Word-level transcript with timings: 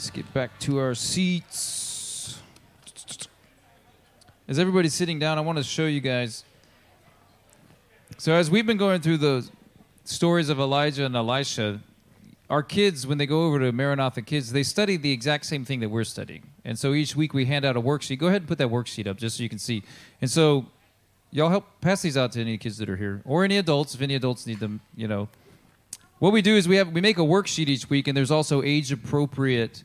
Let's 0.00 0.08
get 0.08 0.32
back 0.32 0.58
to 0.60 0.78
our 0.78 0.94
seats. 0.94 2.38
As 4.48 4.58
everybody's 4.58 4.94
sitting 4.94 5.18
down, 5.18 5.36
I 5.36 5.42
want 5.42 5.58
to 5.58 5.62
show 5.62 5.84
you 5.84 6.00
guys. 6.00 6.42
So, 8.16 8.32
as 8.32 8.50
we've 8.50 8.64
been 8.64 8.78
going 8.78 9.02
through 9.02 9.18
the 9.18 9.46
stories 10.04 10.48
of 10.48 10.58
Elijah 10.58 11.04
and 11.04 11.14
Elisha, 11.14 11.80
our 12.48 12.62
kids, 12.62 13.06
when 13.06 13.18
they 13.18 13.26
go 13.26 13.44
over 13.44 13.58
to 13.58 13.72
Maranatha 13.72 14.22
Kids, 14.22 14.52
they 14.52 14.62
study 14.62 14.96
the 14.96 15.12
exact 15.12 15.44
same 15.44 15.66
thing 15.66 15.80
that 15.80 15.90
we're 15.90 16.04
studying. 16.04 16.44
And 16.64 16.78
so 16.78 16.94
each 16.94 17.14
week 17.14 17.34
we 17.34 17.44
hand 17.44 17.66
out 17.66 17.76
a 17.76 17.82
worksheet. 17.82 18.20
Go 18.20 18.28
ahead 18.28 18.40
and 18.40 18.48
put 18.48 18.56
that 18.56 18.68
worksheet 18.68 19.06
up 19.06 19.18
just 19.18 19.36
so 19.36 19.42
you 19.42 19.50
can 19.50 19.58
see. 19.58 19.82
And 20.22 20.30
so, 20.30 20.64
y'all 21.30 21.50
help 21.50 21.66
pass 21.82 22.00
these 22.00 22.16
out 22.16 22.32
to 22.32 22.40
any 22.40 22.56
kids 22.56 22.78
that 22.78 22.88
are 22.88 22.96
here 22.96 23.20
or 23.26 23.44
any 23.44 23.58
adults 23.58 23.94
if 23.94 24.00
any 24.00 24.14
adults 24.14 24.46
need 24.46 24.60
them, 24.60 24.80
you 24.96 25.06
know. 25.06 25.28
What 26.20 26.34
we 26.34 26.42
do 26.42 26.54
is 26.54 26.68
we 26.68 26.76
have 26.76 26.92
we 26.92 27.00
make 27.00 27.16
a 27.16 27.22
worksheet 27.22 27.68
each 27.68 27.88
week, 27.88 28.06
and 28.06 28.14
there's 28.14 28.30
also 28.30 28.62
age 28.62 28.92
appropriate 28.92 29.82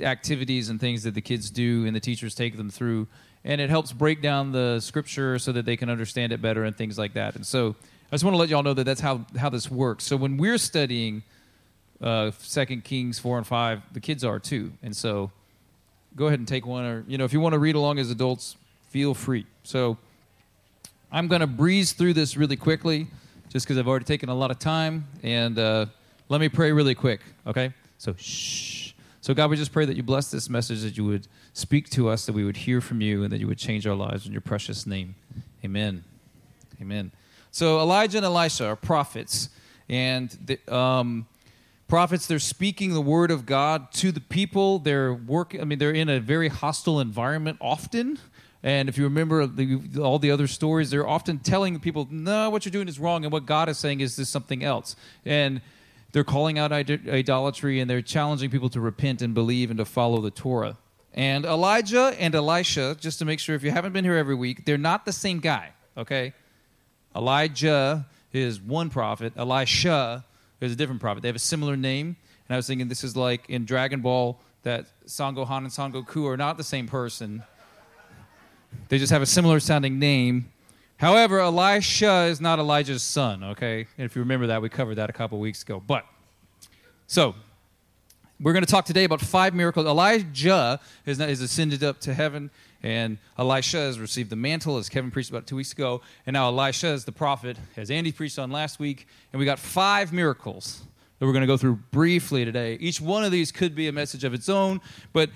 activities 0.00 0.70
and 0.70 0.80
things 0.80 1.02
that 1.02 1.12
the 1.12 1.20
kids 1.20 1.50
do, 1.50 1.84
and 1.84 1.94
the 1.94 2.00
teachers 2.00 2.34
take 2.34 2.56
them 2.56 2.70
through, 2.70 3.06
and 3.44 3.60
it 3.60 3.68
helps 3.68 3.92
break 3.92 4.22
down 4.22 4.52
the 4.52 4.80
scripture 4.80 5.38
so 5.38 5.52
that 5.52 5.66
they 5.66 5.76
can 5.76 5.90
understand 5.90 6.32
it 6.32 6.40
better 6.40 6.64
and 6.64 6.74
things 6.78 6.96
like 6.96 7.12
that. 7.12 7.36
And 7.36 7.44
so 7.44 7.76
I 8.10 8.14
just 8.14 8.24
want 8.24 8.32
to 8.32 8.38
let 8.38 8.48
y'all 8.48 8.62
know 8.62 8.72
that 8.72 8.84
that's 8.84 9.02
how 9.02 9.26
how 9.38 9.50
this 9.50 9.70
works. 9.70 10.04
So 10.04 10.16
when 10.16 10.38
we're 10.38 10.56
studying 10.56 11.24
uh, 12.00 12.30
Second 12.38 12.84
Kings 12.84 13.18
four 13.18 13.36
and 13.36 13.46
five, 13.46 13.82
the 13.92 14.00
kids 14.00 14.24
are 14.24 14.38
too, 14.38 14.72
and 14.82 14.96
so 14.96 15.30
go 16.16 16.28
ahead 16.28 16.38
and 16.38 16.48
take 16.48 16.64
one, 16.64 16.86
or 16.86 17.04
you 17.06 17.18
know 17.18 17.26
if 17.26 17.34
you 17.34 17.40
want 17.40 17.52
to 17.52 17.58
read 17.58 17.74
along 17.74 17.98
as 17.98 18.10
adults, 18.10 18.56
feel 18.88 19.12
free. 19.12 19.44
So 19.62 19.98
I'm 21.12 21.28
going 21.28 21.42
to 21.42 21.46
breeze 21.46 21.92
through 21.92 22.14
this 22.14 22.34
really 22.34 22.56
quickly 22.56 23.08
just 23.50 23.66
because 23.66 23.76
I've 23.78 23.88
already 23.88 24.04
taken 24.04 24.28
a 24.28 24.34
lot 24.34 24.50
of 24.50 24.58
time. 24.58 25.06
And 25.22 25.58
uh, 25.58 25.86
let 26.28 26.40
me 26.40 26.48
pray 26.48 26.72
really 26.72 26.94
quick, 26.94 27.20
okay? 27.46 27.74
So, 27.98 28.14
shh. 28.16 28.92
So, 29.20 29.34
God, 29.34 29.50
we 29.50 29.56
just 29.56 29.72
pray 29.72 29.84
that 29.84 29.96
you 29.96 30.02
bless 30.02 30.30
this 30.30 30.48
message, 30.48 30.80
that 30.82 30.96
you 30.96 31.04
would 31.04 31.26
speak 31.52 31.90
to 31.90 32.08
us, 32.08 32.24
that 32.26 32.32
we 32.32 32.44
would 32.44 32.56
hear 32.56 32.80
from 32.80 33.00
you, 33.02 33.22
and 33.22 33.32
that 33.32 33.38
you 33.38 33.46
would 33.48 33.58
change 33.58 33.86
our 33.86 33.94
lives 33.94 34.24
in 34.24 34.32
your 34.32 34.40
precious 34.40 34.86
name. 34.86 35.16
Amen. 35.64 36.04
Amen. 36.80 37.12
So, 37.50 37.80
Elijah 37.80 38.18
and 38.18 38.24
Elisha 38.24 38.66
are 38.66 38.76
prophets. 38.76 39.50
And 39.88 40.30
the, 40.46 40.74
um, 40.74 41.26
prophets, 41.88 42.28
they're 42.28 42.38
speaking 42.38 42.94
the 42.94 43.00
word 43.00 43.32
of 43.32 43.44
God 43.44 43.90
to 43.94 44.12
the 44.12 44.20
people. 44.20 44.78
They're 44.78 45.12
working, 45.12 45.60
I 45.60 45.64
mean, 45.64 45.80
they're 45.80 45.90
in 45.90 46.08
a 46.08 46.20
very 46.20 46.48
hostile 46.48 47.00
environment 47.00 47.58
often. 47.60 48.20
And 48.62 48.88
if 48.88 48.98
you 48.98 49.04
remember 49.04 49.46
the, 49.46 49.80
all 50.00 50.18
the 50.18 50.30
other 50.30 50.46
stories, 50.46 50.90
they're 50.90 51.08
often 51.08 51.38
telling 51.38 51.78
people, 51.80 52.06
no, 52.10 52.50
what 52.50 52.64
you're 52.64 52.70
doing 52.70 52.88
is 52.88 52.98
wrong. 52.98 53.24
And 53.24 53.32
what 53.32 53.46
God 53.46 53.68
is 53.68 53.78
saying 53.78 54.00
is 54.00 54.16
this 54.16 54.28
something 54.28 54.62
else. 54.62 54.96
And 55.24 55.62
they're 56.12 56.24
calling 56.24 56.58
out 56.58 56.72
idolatry 56.72 57.80
and 57.80 57.88
they're 57.88 58.02
challenging 58.02 58.50
people 58.50 58.68
to 58.70 58.80
repent 58.80 59.22
and 59.22 59.32
believe 59.32 59.70
and 59.70 59.78
to 59.78 59.84
follow 59.84 60.20
the 60.20 60.30
Torah. 60.30 60.76
And 61.14 61.44
Elijah 61.44 62.14
and 62.18 62.34
Elisha, 62.34 62.96
just 63.00 63.18
to 63.20 63.24
make 63.24 63.40
sure 63.40 63.56
if 63.56 63.62
you 63.62 63.70
haven't 63.70 63.92
been 63.92 64.04
here 64.04 64.16
every 64.16 64.34
week, 64.34 64.64
they're 64.64 64.78
not 64.78 65.04
the 65.04 65.12
same 65.12 65.40
guy, 65.40 65.70
okay? 65.96 66.32
Elijah 67.16 68.06
is 68.32 68.60
one 68.60 68.90
prophet, 68.90 69.32
Elisha 69.36 70.24
is 70.60 70.72
a 70.72 70.76
different 70.76 71.00
prophet. 71.00 71.22
They 71.22 71.28
have 71.28 71.36
a 71.36 71.40
similar 71.40 71.76
name. 71.76 72.16
And 72.48 72.54
I 72.54 72.56
was 72.56 72.66
thinking 72.66 72.88
this 72.88 73.04
is 73.04 73.16
like 73.16 73.48
in 73.48 73.64
Dragon 73.64 74.00
Ball 74.00 74.38
that 74.62 74.86
Son 75.06 75.34
Gohan 75.34 75.58
and 75.58 75.72
Son 75.72 75.92
Goku 75.92 76.26
are 76.26 76.36
not 76.36 76.56
the 76.56 76.64
same 76.64 76.86
person. 76.86 77.42
They 78.90 78.98
just 78.98 79.12
have 79.12 79.22
a 79.22 79.26
similar 79.26 79.60
sounding 79.60 80.00
name. 80.00 80.50
However, 80.96 81.38
Elisha 81.38 82.24
is 82.24 82.40
not 82.40 82.58
Elijah's 82.58 83.04
son, 83.04 83.44
okay? 83.44 83.86
And 83.96 84.04
if 84.04 84.16
you 84.16 84.20
remember 84.20 84.48
that, 84.48 84.60
we 84.60 84.68
covered 84.68 84.96
that 84.96 85.08
a 85.08 85.12
couple 85.12 85.38
weeks 85.38 85.62
ago. 85.62 85.80
But, 85.80 86.04
so, 87.06 87.36
we're 88.40 88.52
going 88.52 88.64
to 88.64 88.70
talk 88.70 88.84
today 88.84 89.04
about 89.04 89.20
five 89.20 89.54
miracles. 89.54 89.86
Elijah 89.86 90.80
has, 91.06 91.20
ascended 91.20 91.84
up 91.84 92.00
to 92.00 92.12
heaven, 92.12 92.50
and 92.82 93.18
Elisha 93.38 93.76
has 93.76 94.00
received 94.00 94.28
the 94.28 94.34
mantle, 94.34 94.76
as 94.76 94.88
Kevin 94.88 95.12
preached 95.12 95.30
about 95.30 95.46
two 95.46 95.54
weeks 95.54 95.70
ago. 95.70 96.00
And 96.26 96.34
now 96.34 96.48
Elisha 96.48 96.88
is 96.88 97.04
the 97.04 97.12
prophet, 97.12 97.58
as 97.76 97.92
Andy 97.92 98.10
preached 98.10 98.40
on 98.40 98.50
last 98.50 98.80
week. 98.80 99.06
And 99.32 99.38
we 99.38 99.46
got 99.46 99.60
five 99.60 100.12
miracles 100.12 100.82
that 101.20 101.26
we're 101.26 101.32
going 101.32 101.42
to 101.42 101.46
go 101.46 101.56
through 101.56 101.76
briefly 101.92 102.44
today. 102.44 102.76
Each 102.80 103.00
one 103.00 103.22
of 103.22 103.30
these 103.30 103.52
could 103.52 103.76
be 103.76 103.86
a 103.86 103.92
message 103.92 104.24
of 104.24 104.34
its 104.34 104.48
own, 104.48 104.80
but 105.12 105.30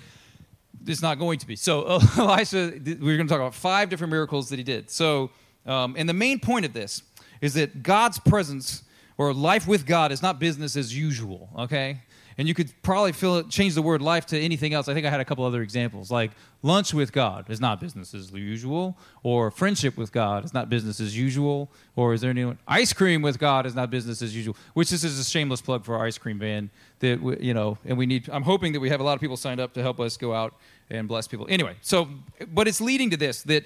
it's 0.87 1.01
not 1.01 1.19
going 1.19 1.39
to 1.39 1.47
be. 1.47 1.55
So 1.55 1.99
Elisha, 2.17 2.73
we're 2.83 3.17
going 3.17 3.27
to 3.27 3.33
talk 3.33 3.39
about 3.39 3.55
five 3.55 3.89
different 3.89 4.11
miracles 4.11 4.49
that 4.49 4.57
he 4.57 4.63
did. 4.63 4.89
So, 4.89 5.31
um, 5.65 5.95
and 5.97 6.07
the 6.07 6.13
main 6.13 6.39
point 6.39 6.65
of 6.65 6.73
this 6.73 7.03
is 7.41 7.53
that 7.55 7.83
God's 7.83 8.19
presence 8.19 8.83
or 9.17 9.33
life 9.33 9.67
with 9.67 9.85
God 9.85 10.11
is 10.11 10.21
not 10.21 10.39
business 10.39 10.75
as 10.75 10.95
usual. 10.97 11.49
Okay, 11.57 12.01
and 12.37 12.47
you 12.47 12.53
could 12.53 12.71
probably 12.83 13.11
it, 13.11 13.49
change 13.49 13.75
the 13.75 13.81
word 13.81 14.01
life 14.01 14.25
to 14.27 14.39
anything 14.39 14.73
else. 14.73 14.87
I 14.87 14.93
think 14.93 15.05
I 15.05 15.09
had 15.09 15.21
a 15.21 15.25
couple 15.25 15.45
other 15.45 15.61
examples, 15.61 16.11
like 16.11 16.31
lunch 16.61 16.93
with 16.93 17.13
God 17.13 17.49
is 17.49 17.61
not 17.61 17.79
business 17.79 18.13
as 18.13 18.31
usual, 18.31 18.97
or 19.23 19.51
friendship 19.51 19.97
with 19.97 20.11
God 20.11 20.43
is 20.43 20.53
not 20.53 20.69
business 20.69 20.99
as 20.99 21.17
usual, 21.17 21.71
or 21.95 22.13
is 22.13 22.21
there 22.21 22.29
anyone 22.29 22.57
ice 22.67 22.91
cream 22.91 23.21
with 23.21 23.39
God 23.39 23.65
is 23.65 23.75
not 23.75 23.89
business 23.89 24.21
as 24.21 24.35
usual. 24.35 24.55
Which 24.73 24.89
this 24.89 25.03
is 25.03 25.17
a 25.19 25.23
shameless 25.23 25.61
plug 25.61 25.85
for 25.85 25.95
our 25.95 26.05
ice 26.05 26.17
cream 26.17 26.39
van 26.39 26.69
that 26.99 27.21
we, 27.21 27.37
you 27.39 27.53
know, 27.53 27.77
and 27.85 27.97
we 27.97 28.05
need. 28.05 28.29
I'm 28.29 28.43
hoping 28.43 28.73
that 28.73 28.79
we 28.79 28.89
have 28.89 28.99
a 28.99 29.03
lot 29.03 29.13
of 29.13 29.21
people 29.21 29.37
signed 29.37 29.59
up 29.59 29.73
to 29.73 29.81
help 29.81 29.99
us 29.99 30.17
go 30.17 30.33
out 30.33 30.55
and 30.89 31.07
bless 31.07 31.27
people. 31.27 31.47
Anyway, 31.49 31.75
so 31.81 32.07
but 32.53 32.67
it's 32.67 32.81
leading 32.81 33.09
to 33.09 33.17
this 33.17 33.43
that 33.43 33.65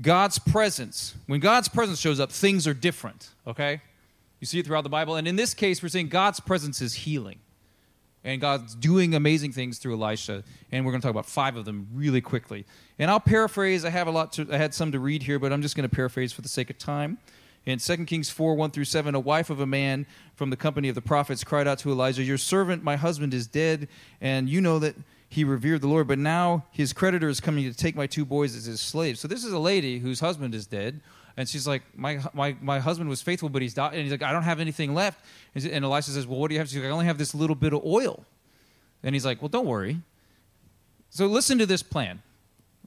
God's 0.00 0.38
presence, 0.38 1.14
when 1.26 1.40
God's 1.40 1.68
presence 1.68 2.00
shows 2.00 2.20
up, 2.20 2.30
things 2.30 2.66
are 2.66 2.74
different. 2.74 3.30
Okay, 3.46 3.80
you 4.40 4.46
see 4.46 4.58
it 4.58 4.66
throughout 4.66 4.84
the 4.84 4.90
Bible, 4.90 5.16
and 5.16 5.26
in 5.26 5.36
this 5.36 5.54
case, 5.54 5.82
we're 5.82 5.88
saying 5.88 6.08
God's 6.08 6.40
presence 6.40 6.80
is 6.80 6.94
healing 6.94 7.38
and 8.26 8.40
God's 8.40 8.74
doing 8.74 9.14
amazing 9.14 9.52
things 9.52 9.78
through 9.78 9.94
Elisha. 9.94 10.42
And 10.72 10.84
we're 10.84 10.90
going 10.90 11.00
to 11.00 11.06
talk 11.06 11.12
about 11.12 11.26
five 11.26 11.56
of 11.56 11.64
them 11.64 11.86
really 11.94 12.20
quickly. 12.20 12.66
And 12.98 13.08
I'll 13.08 13.20
paraphrase. 13.20 13.84
I 13.84 13.90
have 13.90 14.08
a 14.08 14.10
lot. 14.10 14.32
To, 14.32 14.48
I 14.50 14.56
had 14.56 14.74
some 14.74 14.90
to 14.92 14.98
read 14.98 15.22
here, 15.22 15.38
but 15.38 15.52
I'm 15.52 15.62
just 15.62 15.76
going 15.76 15.88
to 15.88 15.94
paraphrase 15.94 16.32
for 16.32 16.42
the 16.42 16.48
sake 16.48 16.68
of 16.68 16.76
time. 16.76 17.18
In 17.66 17.78
2 17.78 18.04
Kings 18.04 18.28
4 18.28 18.56
1 18.56 18.72
through 18.72 18.84
7, 18.84 19.14
a 19.14 19.20
wife 19.20 19.48
of 19.48 19.60
a 19.60 19.66
man 19.66 20.06
from 20.34 20.50
the 20.50 20.56
company 20.56 20.88
of 20.88 20.96
the 20.96 21.02
prophets 21.02 21.44
cried 21.44 21.68
out 21.68 21.78
to 21.78 21.90
Elijah, 21.90 22.22
Your 22.22 22.38
servant, 22.38 22.82
my 22.82 22.96
husband, 22.96 23.32
is 23.32 23.46
dead, 23.46 23.88
and 24.20 24.48
you 24.48 24.60
know 24.60 24.80
that 24.80 24.96
he 25.28 25.44
revered 25.44 25.80
the 25.80 25.88
Lord, 25.88 26.06
but 26.06 26.18
now 26.18 26.64
his 26.70 26.92
creditor 26.92 27.28
is 27.28 27.40
coming 27.40 27.64
to 27.64 27.76
take 27.76 27.96
my 27.96 28.06
two 28.06 28.24
boys 28.24 28.54
as 28.54 28.64
his 28.64 28.80
slaves. 28.80 29.20
So 29.20 29.28
this 29.28 29.44
is 29.44 29.52
a 29.52 29.58
lady 29.58 29.98
whose 29.98 30.20
husband 30.20 30.54
is 30.54 30.66
dead, 30.66 31.00
and 31.36 31.48
she's 31.48 31.66
like, 31.66 31.82
my, 31.94 32.20
my, 32.32 32.56
my 32.60 32.78
husband 32.78 33.10
was 33.10 33.20
faithful, 33.20 33.48
but 33.48 33.60
he's 33.60 33.74
died. 33.74 33.92
And 33.94 34.02
he's 34.02 34.10
like, 34.10 34.22
I 34.22 34.32
don't 34.32 34.44
have 34.44 34.60
anything 34.60 34.94
left. 34.94 35.22
And 35.54 35.84
Elisha 35.84 36.10
says, 36.10 36.26
Well, 36.26 36.38
what 36.38 36.48
do 36.48 36.54
you 36.54 36.60
have? 36.60 36.68
She's 36.68 36.78
like, 36.78 36.86
I 36.86 36.90
only 36.90 37.06
have 37.06 37.18
this 37.18 37.34
little 37.34 37.56
bit 37.56 37.74
of 37.74 37.84
oil. 37.84 38.24
And 39.02 39.14
he's 39.14 39.26
like, 39.26 39.42
Well, 39.42 39.50
don't 39.50 39.66
worry. 39.66 40.00
So 41.10 41.26
listen 41.26 41.58
to 41.58 41.66
this 41.66 41.82
plan 41.82 42.22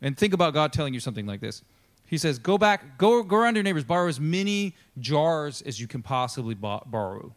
and 0.02 0.18
think 0.18 0.34
about 0.34 0.54
God 0.54 0.74
telling 0.74 0.94
you 0.94 1.00
something 1.00 1.28
like 1.28 1.42
this. 1.42 1.64
He 2.08 2.18
says, 2.18 2.40
Go 2.40 2.58
back, 2.58 2.98
go, 2.98 3.22
go 3.22 3.38
around 3.38 3.56
your 3.56 3.64
neighbors, 3.64 3.84
borrow 3.84 4.08
as 4.08 4.20
many 4.20 4.76
jars 4.98 5.62
as 5.62 5.80
you 5.80 5.88
can 5.88 6.02
possibly 6.02 6.56
borrow, 6.56 7.36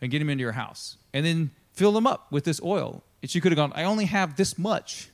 and 0.00 0.10
get 0.10 0.20
them 0.20 0.30
into 0.30 0.42
your 0.42 0.52
house. 0.52 0.98
And 1.12 1.26
then 1.26 1.50
fill 1.72 1.90
them 1.90 2.06
up 2.06 2.30
with 2.30 2.44
this 2.44 2.60
oil. 2.62 3.02
And 3.22 3.30
she 3.30 3.40
could 3.40 3.52
have 3.52 3.56
gone, 3.56 3.72
I 3.74 3.84
only 3.84 4.06
have 4.06 4.36
this 4.36 4.58
much. 4.58 5.08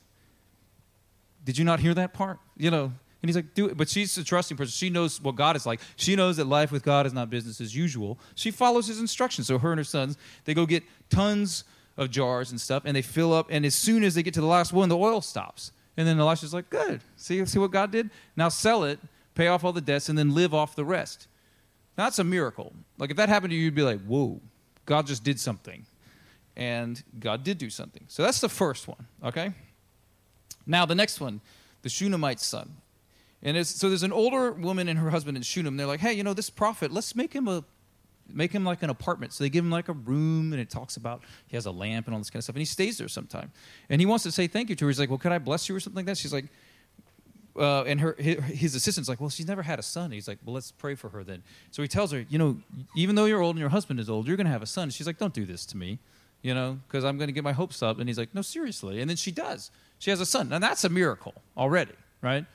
Did 1.45 1.57
you 1.57 1.63
not 1.63 1.79
hear 1.79 1.93
that 1.93 2.13
part? 2.13 2.39
You 2.57 2.71
know, 2.71 2.91
and 3.21 3.29
he's 3.29 3.35
like, 3.35 3.53
do 3.53 3.67
it. 3.67 3.77
But 3.77 3.89
she's 3.89 4.17
a 4.17 4.23
trusting 4.23 4.57
person. 4.57 4.71
She 4.71 4.89
knows 4.89 5.21
what 5.21 5.35
God 5.35 5.55
is 5.55 5.65
like. 5.65 5.79
She 5.95 6.15
knows 6.15 6.37
that 6.37 6.45
life 6.45 6.71
with 6.71 6.83
God 6.83 7.05
is 7.05 7.13
not 7.13 7.29
business 7.29 7.61
as 7.61 7.75
usual. 7.75 8.17
She 8.35 8.49
follows 8.49 8.87
his 8.87 8.99
instructions. 8.99 9.47
So 9.47 9.59
her 9.59 9.71
and 9.71 9.79
her 9.79 9.83
sons, 9.83 10.17
they 10.45 10.53
go 10.53 10.65
get 10.65 10.83
tons 11.09 11.63
of 11.97 12.09
jars 12.09 12.51
and 12.51 12.59
stuff, 12.59 12.83
and 12.85 12.95
they 12.95 13.01
fill 13.01 13.33
up. 13.33 13.47
And 13.49 13.65
as 13.65 13.75
soon 13.75 14.03
as 14.03 14.15
they 14.15 14.23
get 14.23 14.33
to 14.35 14.41
the 14.41 14.47
last 14.47 14.71
one, 14.73 14.89
the 14.89 14.97
oil 14.97 15.21
stops. 15.21 15.71
And 15.97 16.07
then 16.07 16.17
Elisha's 16.17 16.53
like, 16.53 16.69
good. 16.69 17.01
See, 17.17 17.45
see 17.45 17.59
what 17.59 17.71
God 17.71 17.91
did? 17.91 18.09
Now 18.37 18.47
sell 18.47 18.85
it, 18.85 18.99
pay 19.35 19.47
off 19.47 19.65
all 19.65 19.73
the 19.73 19.81
debts, 19.81 20.07
and 20.07 20.17
then 20.17 20.33
live 20.33 20.53
off 20.53 20.75
the 20.75 20.85
rest. 20.85 21.27
That's 21.97 22.19
a 22.19 22.23
miracle. 22.23 22.71
Like 22.97 23.11
if 23.11 23.17
that 23.17 23.27
happened 23.27 23.51
to 23.51 23.57
you, 23.57 23.65
you'd 23.65 23.75
be 23.75 23.81
like, 23.81 23.99
whoa, 24.05 24.39
God 24.85 25.07
just 25.07 25.25
did 25.25 25.39
something. 25.41 25.85
And 26.59 27.01
God 27.17 27.45
did 27.45 27.57
do 27.57 27.69
something. 27.69 28.03
So 28.09 28.21
that's 28.21 28.41
the 28.41 28.49
first 28.49 28.87
one, 28.87 29.07
okay? 29.23 29.53
Now 30.67 30.85
the 30.85 30.93
next 30.93 31.21
one, 31.21 31.39
the 31.83 31.89
Shunammite 31.89 32.41
son. 32.41 32.75
And 33.41 33.65
so 33.65 33.87
there's 33.87 34.03
an 34.03 34.11
older 34.11 34.51
woman 34.51 34.89
and 34.89 34.99
her 34.99 35.09
husband 35.09 35.37
in 35.37 35.43
Shunem. 35.43 35.77
They're 35.77 35.87
like, 35.87 36.01
hey, 36.01 36.11
you 36.11 36.23
know, 36.23 36.33
this 36.33 36.49
prophet, 36.49 36.91
let's 36.91 37.15
make 37.15 37.31
him 37.31 37.47
a 37.47 37.63
make 38.31 38.51
him 38.51 38.63
like 38.63 38.83
an 38.83 38.89
apartment. 38.89 39.33
So 39.33 39.43
they 39.43 39.49
give 39.49 39.63
him 39.63 39.71
like 39.71 39.87
a 39.87 39.93
room, 39.93 40.53
and 40.53 40.61
it 40.61 40.69
talks 40.69 40.97
about 40.97 41.23
he 41.47 41.55
has 41.55 41.65
a 41.65 41.71
lamp 41.71 42.07
and 42.07 42.13
all 42.13 42.19
this 42.19 42.29
kind 42.29 42.39
of 42.39 42.43
stuff, 42.43 42.55
and 42.55 42.61
he 42.61 42.65
stays 42.65 42.97
there 42.97 43.07
sometime. 43.07 43.51
And 43.89 44.01
he 44.01 44.05
wants 44.05 44.23
to 44.25 44.31
say 44.31 44.47
thank 44.47 44.69
you 44.69 44.75
to 44.75 44.85
her. 44.85 44.89
He's 44.89 44.99
like, 44.99 45.09
well, 45.09 45.17
could 45.17 45.31
I 45.31 45.39
bless 45.39 45.69
you 45.69 45.75
or 45.75 45.79
something 45.79 45.95
like 45.95 46.05
that? 46.07 46.17
She's 46.17 46.33
like, 46.33 46.45
uh, 47.57 47.83
and 47.83 47.99
her 47.99 48.13
his 48.13 48.75
assistant's 48.75 49.09
like, 49.09 49.19
well, 49.19 49.29
she's 49.29 49.47
never 49.47 49.63
had 49.63 49.79
a 49.79 49.83
son. 49.83 50.11
He's 50.11 50.27
like, 50.27 50.39
well, 50.45 50.53
let's 50.53 50.71
pray 50.71 50.95
for 50.95 51.09
her 51.09 51.23
then. 51.23 51.41
So 51.71 51.81
he 51.81 51.87
tells 51.87 52.11
her, 52.11 52.25
you 52.29 52.37
know, 52.37 52.57
even 52.95 53.15
though 53.15 53.25
you're 53.25 53.41
old 53.41 53.55
and 53.55 53.61
your 53.61 53.69
husband 53.69 53.99
is 53.99 54.09
old, 54.09 54.27
you're 54.27 54.37
going 54.37 54.45
to 54.45 54.51
have 54.51 54.61
a 54.61 54.67
son. 54.67 54.89
She's 54.89 55.07
like, 55.07 55.17
don't 55.17 55.33
do 55.33 55.45
this 55.45 55.65
to 55.67 55.77
me, 55.77 55.99
you 56.41 56.53
know, 56.53 56.79
because 56.87 57.03
I'm 57.03 57.17
going 57.17 57.27
to 57.27 57.33
get 57.33 57.43
my 57.43 57.51
hopes 57.51 57.83
up. 57.83 57.99
And 57.99 58.07
he's 58.07 58.17
like, 58.17 58.33
no, 58.33 58.41
seriously. 58.41 59.01
And 59.01 59.09
then 59.09 59.17
she 59.17 59.31
does. 59.31 59.71
She 59.99 60.09
has 60.09 60.21
a 60.21 60.25
son. 60.25 60.49
Now 60.49 60.59
that's 60.59 60.83
a 60.83 60.89
miracle 60.89 61.33
already, 61.57 61.93
right? 62.21 62.45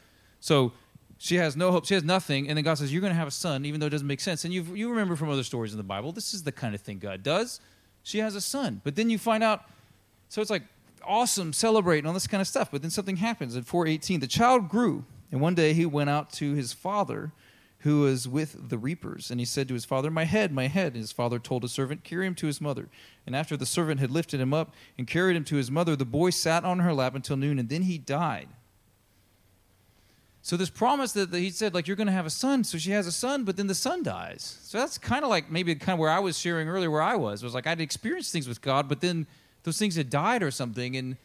So 0.40 0.72
she 1.18 1.36
has 1.36 1.56
no 1.56 1.70
hope. 1.70 1.86
She 1.86 1.94
has 1.94 2.04
nothing. 2.04 2.48
And 2.48 2.56
then 2.56 2.64
God 2.64 2.78
says, 2.78 2.92
You're 2.92 3.00
going 3.00 3.12
to 3.12 3.18
have 3.18 3.28
a 3.28 3.32
son, 3.32 3.64
even 3.64 3.80
though 3.80 3.86
it 3.86 3.90
doesn't 3.90 4.06
make 4.06 4.20
sense. 4.20 4.44
And 4.44 4.52
you 4.52 4.62
you 4.74 4.90
remember 4.90 5.16
from 5.16 5.30
other 5.30 5.42
stories 5.42 5.72
in 5.72 5.78
the 5.78 5.84
Bible, 5.84 6.12
this 6.12 6.34
is 6.34 6.42
the 6.42 6.52
kind 6.52 6.74
of 6.74 6.80
thing 6.80 6.98
God 6.98 7.22
does. 7.22 7.60
She 8.02 8.18
has 8.18 8.34
a 8.34 8.40
son. 8.40 8.80
But 8.84 8.96
then 8.96 9.08
you 9.08 9.18
find 9.18 9.42
out, 9.42 9.62
so 10.28 10.42
it's 10.42 10.50
like, 10.50 10.64
awesome, 11.06 11.52
celebrate, 11.52 11.98
and 11.98 12.06
all 12.06 12.12
this 12.12 12.26
kind 12.26 12.40
of 12.40 12.46
stuff. 12.46 12.70
But 12.70 12.82
then 12.82 12.90
something 12.90 13.16
happens 13.16 13.56
at 13.56 13.64
418. 13.64 14.20
The 14.20 14.26
child 14.26 14.68
grew, 14.68 15.04
and 15.32 15.40
one 15.40 15.54
day 15.54 15.72
he 15.72 15.86
went 15.86 16.10
out 16.10 16.30
to 16.34 16.54
his 16.54 16.72
father, 16.72 17.32
who 17.84 18.00
was 18.00 18.26
with 18.26 18.70
the 18.70 18.78
reapers. 18.78 19.30
And 19.30 19.38
he 19.38 19.44
said 19.44 19.68
to 19.68 19.74
his 19.74 19.84
father, 19.84 20.10
My 20.10 20.24
head, 20.24 20.52
my 20.52 20.68
head. 20.68 20.94
And 20.94 21.02
his 21.02 21.12
father 21.12 21.38
told 21.38 21.64
a 21.64 21.68
servant, 21.68 22.02
Carry 22.02 22.26
him 22.26 22.34
to 22.36 22.46
his 22.46 22.58
mother. 22.58 22.88
And 23.26 23.36
after 23.36 23.58
the 23.58 23.66
servant 23.66 24.00
had 24.00 24.10
lifted 24.10 24.40
him 24.40 24.54
up 24.54 24.74
and 24.96 25.06
carried 25.06 25.36
him 25.36 25.44
to 25.44 25.56
his 25.56 25.70
mother, 25.70 25.94
the 25.94 26.06
boy 26.06 26.30
sat 26.30 26.64
on 26.64 26.78
her 26.78 26.94
lap 26.94 27.14
until 27.14 27.36
noon, 27.36 27.58
and 27.58 27.68
then 27.68 27.82
he 27.82 27.98
died. 27.98 28.48
So 30.40 30.56
this 30.56 30.70
promise 30.70 31.12
that, 31.12 31.32
he 31.34 31.50
said, 31.50 31.74
like, 31.74 31.86
you're 31.86 31.96
going 31.96 32.06
to 32.06 32.12
have 32.12 32.24
a 32.24 32.30
son. 32.30 32.64
So 32.64 32.78
she 32.78 32.92
has 32.92 33.06
a 33.06 33.12
son, 33.12 33.44
but 33.44 33.58
then 33.58 33.66
the 33.66 33.74
son 33.74 34.02
dies. 34.02 34.58
So 34.62 34.78
that's 34.78 34.96
kind 34.96 35.22
of 35.22 35.28
like 35.28 35.50
maybe 35.50 35.74
kind 35.74 35.94
of 35.94 35.98
where 35.98 36.10
I 36.10 36.20
was 36.20 36.38
sharing 36.38 36.70
earlier 36.70 36.90
where 36.90 37.02
I 37.02 37.16
was. 37.16 37.42
It 37.42 37.46
was 37.46 37.54
like 37.54 37.66
I'd 37.66 37.82
experienced 37.82 38.32
things 38.32 38.48
with 38.48 38.62
God, 38.62 38.88
but 38.88 39.02
then 39.02 39.26
those 39.64 39.78
things 39.78 39.96
had 39.96 40.08
died 40.08 40.42
or 40.42 40.50
something. 40.50 40.96
And 40.96 41.18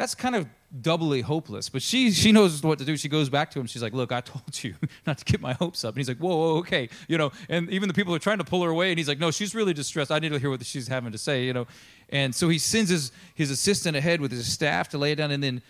that's 0.00 0.14
kind 0.14 0.34
of 0.34 0.46
doubly 0.80 1.20
hopeless. 1.20 1.68
But 1.68 1.82
she 1.82 2.10
she 2.12 2.32
knows 2.32 2.62
what 2.62 2.78
to 2.78 2.84
do. 2.84 2.96
She 2.96 3.08
goes 3.08 3.28
back 3.28 3.50
to 3.50 3.60
him. 3.60 3.66
She's 3.66 3.82
like, 3.82 3.92
"Look, 3.92 4.12
I 4.12 4.20
told 4.20 4.64
you 4.64 4.74
not 5.06 5.18
to 5.18 5.24
get 5.24 5.40
my 5.40 5.52
hopes 5.52 5.84
up." 5.84 5.94
And 5.94 5.98
he's 5.98 6.08
like, 6.08 6.18
"Whoa, 6.18 6.36
whoa, 6.36 6.56
okay." 6.58 6.88
You 7.06 7.18
know, 7.18 7.32
and 7.48 7.68
even 7.70 7.86
the 7.88 7.94
people 7.94 8.14
are 8.14 8.18
trying 8.18 8.38
to 8.38 8.44
pull 8.44 8.62
her 8.62 8.70
away. 8.70 8.90
And 8.90 8.98
he's 8.98 9.08
like, 9.08 9.18
"No, 9.18 9.30
she's 9.30 9.54
really 9.54 9.74
distressed. 9.74 10.10
I 10.10 10.18
need 10.18 10.30
to 10.30 10.38
hear 10.38 10.50
what 10.50 10.64
she's 10.64 10.88
having 10.88 11.12
to 11.12 11.18
say." 11.18 11.44
You 11.44 11.52
know, 11.52 11.66
and 12.08 12.34
so 12.34 12.48
he 12.48 12.58
sends 12.58 12.90
his 12.90 13.12
his 13.34 13.50
assistant 13.50 13.96
ahead 13.96 14.20
with 14.20 14.32
his 14.32 14.50
staff 14.50 14.88
to 14.90 14.98
lay 14.98 15.12
it 15.12 15.16
down. 15.16 15.30
And 15.30 15.42
then 15.42 15.62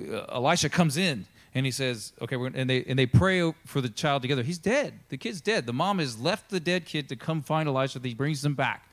uh, 0.00 0.24
Elisha 0.34 0.68
comes 0.68 0.96
in 0.96 1.26
and 1.54 1.64
he 1.64 1.72
says, 1.72 2.12
"Okay," 2.20 2.36
and 2.36 2.68
they 2.68 2.84
and 2.84 2.98
they 2.98 3.06
pray 3.06 3.52
for 3.64 3.80
the 3.80 3.88
child 3.88 4.22
together. 4.22 4.42
He's 4.42 4.58
dead. 4.58 4.94
The 5.10 5.16
kid's 5.16 5.40
dead. 5.40 5.66
The 5.66 5.72
mom 5.72 6.00
has 6.00 6.18
left 6.18 6.50
the 6.50 6.60
dead 6.60 6.86
kid 6.86 7.08
to 7.10 7.16
come 7.16 7.40
find 7.40 7.68
Elisha. 7.68 8.00
He 8.02 8.14
brings 8.14 8.44
him 8.44 8.54
back, 8.54 8.85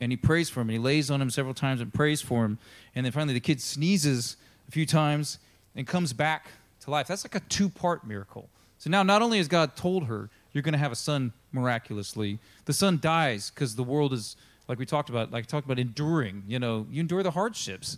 and 0.00 0.12
he 0.12 0.16
prays 0.16 0.48
for 0.48 0.60
him. 0.60 0.68
And 0.68 0.72
he 0.72 0.78
lays 0.78 1.10
on 1.10 1.20
him 1.20 1.30
several 1.30 1.54
times 1.54 1.80
and 1.80 1.92
prays 1.92 2.20
for 2.20 2.44
him. 2.44 2.58
And 2.94 3.04
then 3.04 3.12
finally, 3.12 3.34
the 3.34 3.40
kid 3.40 3.60
sneezes 3.60 4.36
a 4.68 4.70
few 4.70 4.86
times 4.86 5.38
and 5.74 5.86
comes 5.86 6.12
back 6.12 6.48
to 6.80 6.90
life. 6.90 7.06
That's 7.08 7.24
like 7.24 7.34
a 7.34 7.40
two-part 7.48 8.06
miracle. 8.06 8.48
So 8.78 8.90
now, 8.90 9.02
not 9.02 9.22
only 9.22 9.38
has 9.38 9.48
God 9.48 9.76
told 9.76 10.04
her 10.04 10.30
you're 10.52 10.62
going 10.62 10.72
to 10.72 10.78
have 10.78 10.92
a 10.92 10.96
son 10.96 11.32
miraculously, 11.52 12.38
the 12.64 12.72
son 12.72 12.98
dies 13.00 13.50
because 13.50 13.76
the 13.76 13.82
world 13.82 14.12
is 14.12 14.36
like 14.68 14.78
we 14.78 14.86
talked 14.86 15.08
about, 15.08 15.30
like 15.30 15.46
talked 15.46 15.66
about 15.66 15.78
enduring. 15.78 16.44
You 16.46 16.58
know, 16.58 16.86
you 16.90 17.00
endure 17.00 17.22
the 17.22 17.32
hardships. 17.32 17.96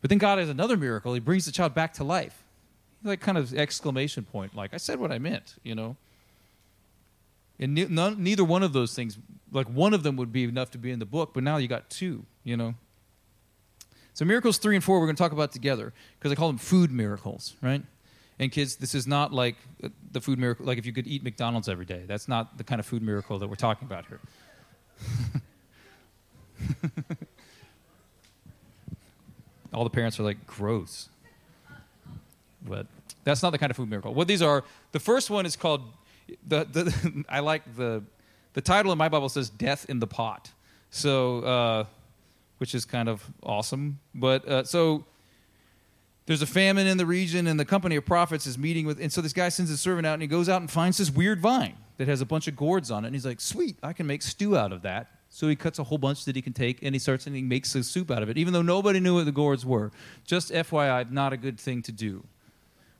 But 0.00 0.10
then 0.10 0.18
God 0.18 0.38
has 0.38 0.48
another 0.48 0.76
miracle. 0.76 1.14
He 1.14 1.20
brings 1.20 1.46
the 1.46 1.52
child 1.52 1.74
back 1.74 1.94
to 1.94 2.04
life 2.04 2.42
like 3.06 3.20
kind 3.20 3.38
of 3.38 3.54
exclamation 3.54 4.24
point, 4.24 4.54
like 4.54 4.74
I 4.74 4.76
said 4.78 4.98
what 4.98 5.12
I 5.12 5.18
meant, 5.18 5.54
you 5.62 5.74
know. 5.74 5.96
And 7.58 7.74
ne- 7.74 7.86
none, 7.86 8.22
neither 8.22 8.44
one 8.44 8.62
of 8.62 8.72
those 8.72 8.94
things, 8.94 9.18
like 9.52 9.68
one 9.68 9.94
of 9.94 10.02
them 10.02 10.16
would 10.16 10.32
be 10.32 10.44
enough 10.44 10.70
to 10.72 10.78
be 10.78 10.90
in 10.90 10.98
the 10.98 11.06
book, 11.06 11.32
but 11.34 11.42
now 11.42 11.56
you 11.56 11.68
got 11.68 11.88
two, 11.90 12.24
you 12.44 12.56
know. 12.56 12.74
So 14.14 14.24
miracles 14.24 14.58
three 14.58 14.74
and 14.76 14.84
four 14.84 14.98
we're 14.98 15.06
going 15.06 15.16
to 15.16 15.22
talk 15.22 15.32
about 15.32 15.52
together 15.52 15.92
because 16.18 16.32
I 16.32 16.34
call 16.34 16.48
them 16.48 16.58
food 16.58 16.90
miracles, 16.90 17.54
right? 17.60 17.82
And 18.38 18.52
kids, 18.52 18.76
this 18.76 18.94
is 18.94 19.06
not 19.06 19.32
like 19.32 19.56
uh, 19.82 19.88
the 20.12 20.20
food 20.20 20.38
miracle, 20.38 20.66
like 20.66 20.78
if 20.78 20.86
you 20.86 20.92
could 20.92 21.06
eat 21.06 21.22
McDonald's 21.22 21.68
every 21.68 21.86
day. 21.86 22.04
That's 22.06 22.28
not 22.28 22.58
the 22.58 22.64
kind 22.64 22.80
of 22.80 22.86
food 22.86 23.02
miracle 23.02 23.38
that 23.38 23.48
we're 23.48 23.56
talking 23.56 23.86
about 23.86 24.04
here. 24.06 24.20
All 29.72 29.84
the 29.84 29.90
parents 29.90 30.18
are 30.20 30.22
like, 30.22 30.46
gross. 30.46 31.08
But 32.66 32.86
that's 33.24 33.42
not 33.42 33.50
the 33.50 33.58
kind 33.58 33.70
of 33.70 33.76
food 33.76 33.90
miracle. 33.90 34.14
What 34.14 34.28
these 34.28 34.42
are, 34.42 34.64
the 34.92 35.00
first 35.00 35.30
one 35.30 35.46
is 35.46 35.56
called, 35.56 35.82
the, 36.46 36.64
the 36.64 37.24
I 37.28 37.40
like 37.40 37.76
the, 37.76 38.02
the 38.56 38.62
title 38.62 38.90
in 38.90 38.96
my 38.96 39.10
Bible 39.10 39.28
says 39.28 39.50
Death 39.50 39.84
in 39.86 40.00
the 40.00 40.06
Pot. 40.06 40.50
So, 40.88 41.40
uh, 41.40 41.84
which 42.56 42.74
is 42.74 42.86
kind 42.86 43.06
of 43.06 43.22
awesome. 43.42 44.00
But 44.14 44.48
uh, 44.48 44.64
so 44.64 45.04
there's 46.24 46.40
a 46.40 46.46
famine 46.46 46.86
in 46.86 46.96
the 46.96 47.04
region, 47.04 47.48
and 47.48 47.60
the 47.60 47.66
company 47.66 47.96
of 47.96 48.06
prophets 48.06 48.46
is 48.46 48.56
meeting 48.56 48.86
with, 48.86 48.98
and 48.98 49.12
so 49.12 49.20
this 49.20 49.34
guy 49.34 49.50
sends 49.50 49.70
his 49.70 49.78
servant 49.82 50.06
out, 50.06 50.14
and 50.14 50.22
he 50.22 50.26
goes 50.26 50.48
out 50.48 50.62
and 50.62 50.70
finds 50.70 50.96
this 50.96 51.10
weird 51.10 51.38
vine 51.38 51.76
that 51.98 52.08
has 52.08 52.22
a 52.22 52.24
bunch 52.24 52.48
of 52.48 52.56
gourds 52.56 52.90
on 52.90 53.04
it, 53.04 53.08
and 53.08 53.14
he's 53.14 53.26
like, 53.26 53.42
"Sweet, 53.42 53.76
I 53.82 53.92
can 53.92 54.06
make 54.06 54.22
stew 54.22 54.56
out 54.56 54.72
of 54.72 54.80
that." 54.82 55.10
So 55.28 55.48
he 55.48 55.54
cuts 55.54 55.78
a 55.78 55.84
whole 55.84 55.98
bunch 55.98 56.24
that 56.24 56.34
he 56.34 56.40
can 56.40 56.54
take, 56.54 56.82
and 56.82 56.94
he 56.94 56.98
starts 56.98 57.26
and 57.26 57.36
he 57.36 57.42
makes 57.42 57.74
a 57.74 57.84
soup 57.84 58.10
out 58.10 58.22
of 58.22 58.30
it, 58.30 58.38
even 58.38 58.54
though 58.54 58.62
nobody 58.62 59.00
knew 59.00 59.16
what 59.16 59.26
the 59.26 59.32
gourds 59.32 59.66
were. 59.66 59.92
Just 60.24 60.50
FYI, 60.50 61.10
not 61.10 61.34
a 61.34 61.36
good 61.36 61.60
thing 61.60 61.82
to 61.82 61.92
do. 61.92 62.24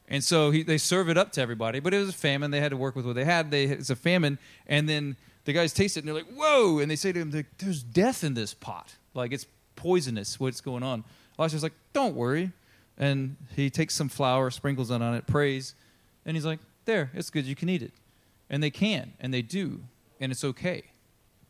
And 0.07 0.23
so 0.23 0.51
he, 0.51 0.63
they 0.63 0.77
serve 0.77 1.09
it 1.09 1.17
up 1.17 1.33
to 1.33 1.41
everybody, 1.41 1.81
but 1.81 1.95
it 1.95 1.99
was 1.99 2.11
a 2.11 2.13
famine. 2.13 2.51
They 2.51 2.61
had 2.61 2.73
to 2.73 2.77
work 2.77 2.95
with 2.95 3.07
what 3.07 3.15
they 3.15 3.25
had. 3.25 3.51
They, 3.51 3.65
it's 3.65 3.89
a 3.89 3.97
famine, 3.97 4.39
and 4.67 4.87
then 4.87 5.17
the 5.47 5.53
guys 5.53 5.73
taste 5.73 5.97
it, 5.97 6.01
and 6.01 6.09
they're 6.09 6.15
like, 6.15 6.33
"Whoa!" 6.33 6.81
And 6.81 6.91
they 6.91 6.97
say 6.97 7.13
to 7.13 7.19
him, 7.19 7.31
"There's 7.59 7.83
death 7.83 8.23
in 8.23 8.35
this 8.35 8.53
pot. 8.53 8.97
Like 9.15 9.33
it's 9.33 9.47
poisonous. 9.77 10.39
What's 10.39 10.61
going 10.61 10.83
on?" 10.83 11.05
Elisha's 11.39 11.63
like, 11.63 11.73
"Don't 11.93 12.15
worry." 12.15 12.53
And 12.99 13.37
he 13.55 13.71
takes 13.71 13.95
some 13.95 14.09
flour, 14.09 14.51
sprinkles 14.51 14.91
it 14.91 15.01
on 15.01 15.15
it, 15.15 15.27
prays, 15.27 15.75
and 16.25 16.37
he's 16.37 16.45
like, 16.45 16.61
"There, 16.85 17.11
it's 17.15 17.31
good. 17.31 17.47
You 17.47 17.55
can 17.55 17.69
eat 17.69 17.83
it." 17.83 17.93
And 18.51 18.63
they 18.63 18.71
can, 18.71 19.15
and 19.21 19.33
they 19.33 19.43
do, 19.43 19.83
and 20.21 20.31
it's 20.31 20.45
okay. 20.45 20.85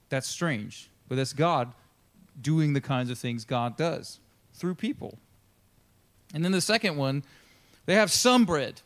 That's 0.09 0.29
strange, 0.29 0.89
but 1.09 1.17
that's 1.17 1.33
God 1.33 1.73
doing 2.41 2.73
the 2.73 2.81
kinds 2.81 3.11
of 3.11 3.19
things 3.19 3.45
God 3.45 3.77
does 3.77 4.21
through 4.55 4.75
people. 4.77 5.19
And 6.35 6.45
then 6.45 6.53
the 6.53 6.61
second 6.61 6.97
one 6.97 7.25
they 7.87 7.95
have 7.95 8.11
some 8.11 8.45
bread. 8.45 8.83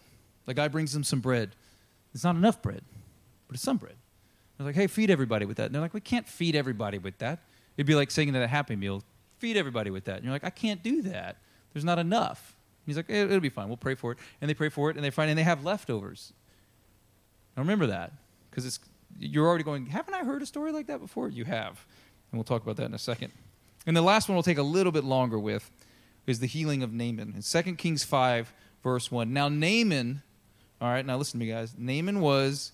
The 0.46 0.54
guy 0.54 0.68
brings 0.68 0.92
them 0.92 1.04
some 1.04 1.20
bread. 1.20 1.56
It's 2.14 2.24
not 2.24 2.36
enough 2.36 2.60
bread, 2.62 2.82
but 3.48 3.54
it's 3.54 3.62
some 3.62 3.78
bread. 3.78 3.96
They're 4.60 4.66
like, 4.66 4.76
hey, 4.76 4.88
feed 4.88 5.08
everybody 5.08 5.46
with 5.46 5.56
that. 5.56 5.66
And 5.66 5.74
they're 5.74 5.80
like, 5.80 5.94
we 5.94 6.02
can't 6.02 6.28
feed 6.28 6.54
everybody 6.54 6.98
with 6.98 7.16
that. 7.16 7.38
It'd 7.78 7.86
be 7.86 7.94
like 7.94 8.10
saying 8.10 8.34
that 8.34 8.42
a 8.42 8.46
Happy 8.46 8.76
Meal, 8.76 9.02
feed 9.38 9.56
everybody 9.56 9.88
with 9.88 10.04
that. 10.04 10.16
And 10.16 10.24
you're 10.24 10.34
like, 10.34 10.44
I 10.44 10.50
can't 10.50 10.82
do 10.82 11.00
that. 11.00 11.38
There's 11.72 11.84
not 11.84 11.98
enough. 11.98 12.54
He's 12.84 12.96
like, 12.96 13.08
eh, 13.08 13.24
it'll 13.24 13.40
be 13.40 13.48
fine. 13.48 13.68
We'll 13.68 13.78
pray 13.78 13.94
for 13.94 14.12
it. 14.12 14.18
And 14.38 14.50
they 14.50 14.54
pray 14.54 14.68
for 14.68 14.90
it, 14.90 14.96
and 14.96 15.04
they 15.04 15.08
find, 15.08 15.30
and 15.30 15.38
they 15.38 15.44
have 15.44 15.64
leftovers. 15.64 16.34
Now 17.56 17.62
remember 17.62 17.86
that, 17.86 18.12
because 18.50 18.66
it's 18.66 18.80
you're 19.18 19.46
already 19.46 19.64
going. 19.64 19.86
Haven't 19.86 20.12
I 20.12 20.24
heard 20.24 20.42
a 20.42 20.46
story 20.46 20.72
like 20.72 20.88
that 20.88 21.00
before? 21.00 21.30
You 21.30 21.46
have, 21.46 21.86
and 22.30 22.38
we'll 22.38 22.44
talk 22.44 22.62
about 22.62 22.76
that 22.76 22.84
in 22.84 22.92
a 22.92 22.98
second. 22.98 23.32
And 23.86 23.96
the 23.96 24.02
last 24.02 24.28
one 24.28 24.36
we'll 24.36 24.42
take 24.42 24.58
a 24.58 24.62
little 24.62 24.92
bit 24.92 25.04
longer 25.04 25.38
with 25.38 25.70
is 26.26 26.40
the 26.40 26.46
healing 26.46 26.82
of 26.82 26.92
Naaman. 26.92 27.32
In 27.34 27.42
2 27.42 27.76
Kings 27.76 28.04
5, 28.04 28.52
verse 28.82 29.10
1. 29.10 29.32
Now, 29.32 29.48
Naaman, 29.48 30.20
all 30.82 30.90
right, 30.90 31.06
now 31.06 31.16
listen 31.16 31.40
to 31.40 31.46
me, 31.46 31.50
guys. 31.50 31.74
Naaman 31.78 32.20
was 32.20 32.72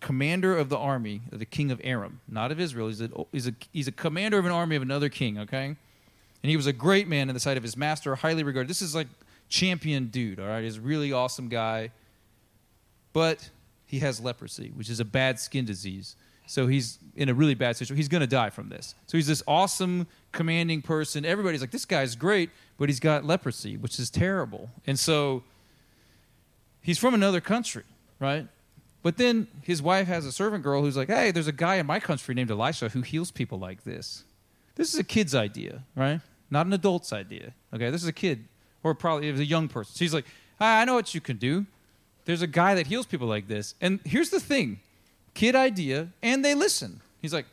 commander 0.00 0.56
of 0.56 0.68
the 0.68 0.78
army 0.78 1.22
of 1.32 1.38
the 1.38 1.44
king 1.44 1.70
of 1.70 1.80
Aram, 1.84 2.20
not 2.28 2.52
of 2.52 2.60
Israel. 2.60 2.88
He's 2.88 3.00
a, 3.00 3.10
he's 3.32 3.46
a, 3.46 3.54
he's 3.72 3.88
a 3.88 3.92
commander 3.92 4.38
of 4.38 4.46
an 4.46 4.52
army 4.52 4.76
of 4.76 4.82
another 4.82 5.08
king, 5.08 5.38
okay? 5.38 5.66
And 5.66 6.50
he 6.50 6.56
was 6.56 6.66
a 6.66 6.72
great 6.72 7.08
man 7.08 7.28
in 7.28 7.34
the 7.34 7.40
sight 7.40 7.56
of 7.56 7.62
his 7.62 7.76
master, 7.76 8.14
highly 8.14 8.42
regarded. 8.42 8.68
This 8.68 8.82
is 8.82 8.94
like 8.94 9.08
champion 9.48 10.06
dude, 10.06 10.38
all 10.38 10.46
right? 10.46 10.62
He's 10.62 10.76
a 10.76 10.80
really 10.80 11.12
awesome 11.12 11.48
guy. 11.48 11.90
But 13.12 13.50
he 13.86 13.98
has 14.00 14.20
leprosy, 14.20 14.70
which 14.74 14.90
is 14.90 15.00
a 15.00 15.04
bad 15.04 15.40
skin 15.40 15.64
disease. 15.64 16.14
So 16.46 16.66
he's 16.66 16.98
in 17.16 17.28
a 17.28 17.34
really 17.34 17.54
bad 17.54 17.76
situation. 17.76 17.96
He's 17.96 18.08
going 18.08 18.20
to 18.20 18.26
die 18.26 18.50
from 18.50 18.68
this. 18.68 18.94
So 19.06 19.18
he's 19.18 19.26
this 19.26 19.42
awesome, 19.46 20.06
commanding 20.32 20.82
person. 20.82 21.24
Everybody's 21.24 21.60
like, 21.60 21.70
this 21.70 21.84
guy's 21.84 22.14
great, 22.14 22.50
but 22.78 22.88
he's 22.88 23.00
got 23.00 23.24
leprosy, 23.24 23.76
which 23.76 23.98
is 23.98 24.08
terrible. 24.08 24.70
And 24.86 24.98
so 24.98 25.42
he's 26.80 26.98
from 26.98 27.14
another 27.14 27.40
country, 27.40 27.84
right? 28.20 28.46
But 29.02 29.16
then 29.16 29.46
his 29.62 29.80
wife 29.80 30.08
has 30.08 30.26
a 30.26 30.32
servant 30.32 30.64
girl 30.64 30.82
who's 30.82 30.96
like, 30.96 31.08
hey, 31.08 31.30
there's 31.30 31.46
a 31.46 31.52
guy 31.52 31.76
in 31.76 31.86
my 31.86 32.00
country 32.00 32.34
named 32.34 32.50
Elisha 32.50 32.88
who 32.88 33.02
heals 33.02 33.30
people 33.30 33.58
like 33.58 33.84
this. 33.84 34.24
This 34.74 34.92
is 34.92 34.98
a 34.98 35.04
kid's 35.04 35.34
idea, 35.34 35.82
right? 35.94 36.20
Not 36.50 36.66
an 36.66 36.72
adult's 36.72 37.12
idea. 37.12 37.52
Okay, 37.72 37.90
this 37.90 38.02
is 38.02 38.08
a 38.08 38.12
kid, 38.12 38.44
or 38.82 38.94
probably 38.94 39.28
it 39.28 39.32
was 39.32 39.40
a 39.40 39.44
young 39.44 39.68
person. 39.68 39.94
She's 39.96 40.14
like, 40.14 40.24
ah, 40.60 40.80
I 40.80 40.84
know 40.84 40.94
what 40.94 41.14
you 41.14 41.20
can 41.20 41.36
do. 41.36 41.66
There's 42.24 42.42
a 42.42 42.46
guy 42.46 42.74
that 42.74 42.86
heals 42.86 43.06
people 43.06 43.28
like 43.28 43.48
this. 43.48 43.74
And 43.80 44.00
here's 44.04 44.30
the 44.30 44.40
thing 44.40 44.80
kid 45.34 45.54
idea, 45.54 46.08
and 46.22 46.44
they 46.44 46.54
listen. 46.54 47.00
He's 47.22 47.32
like, 47.32 47.46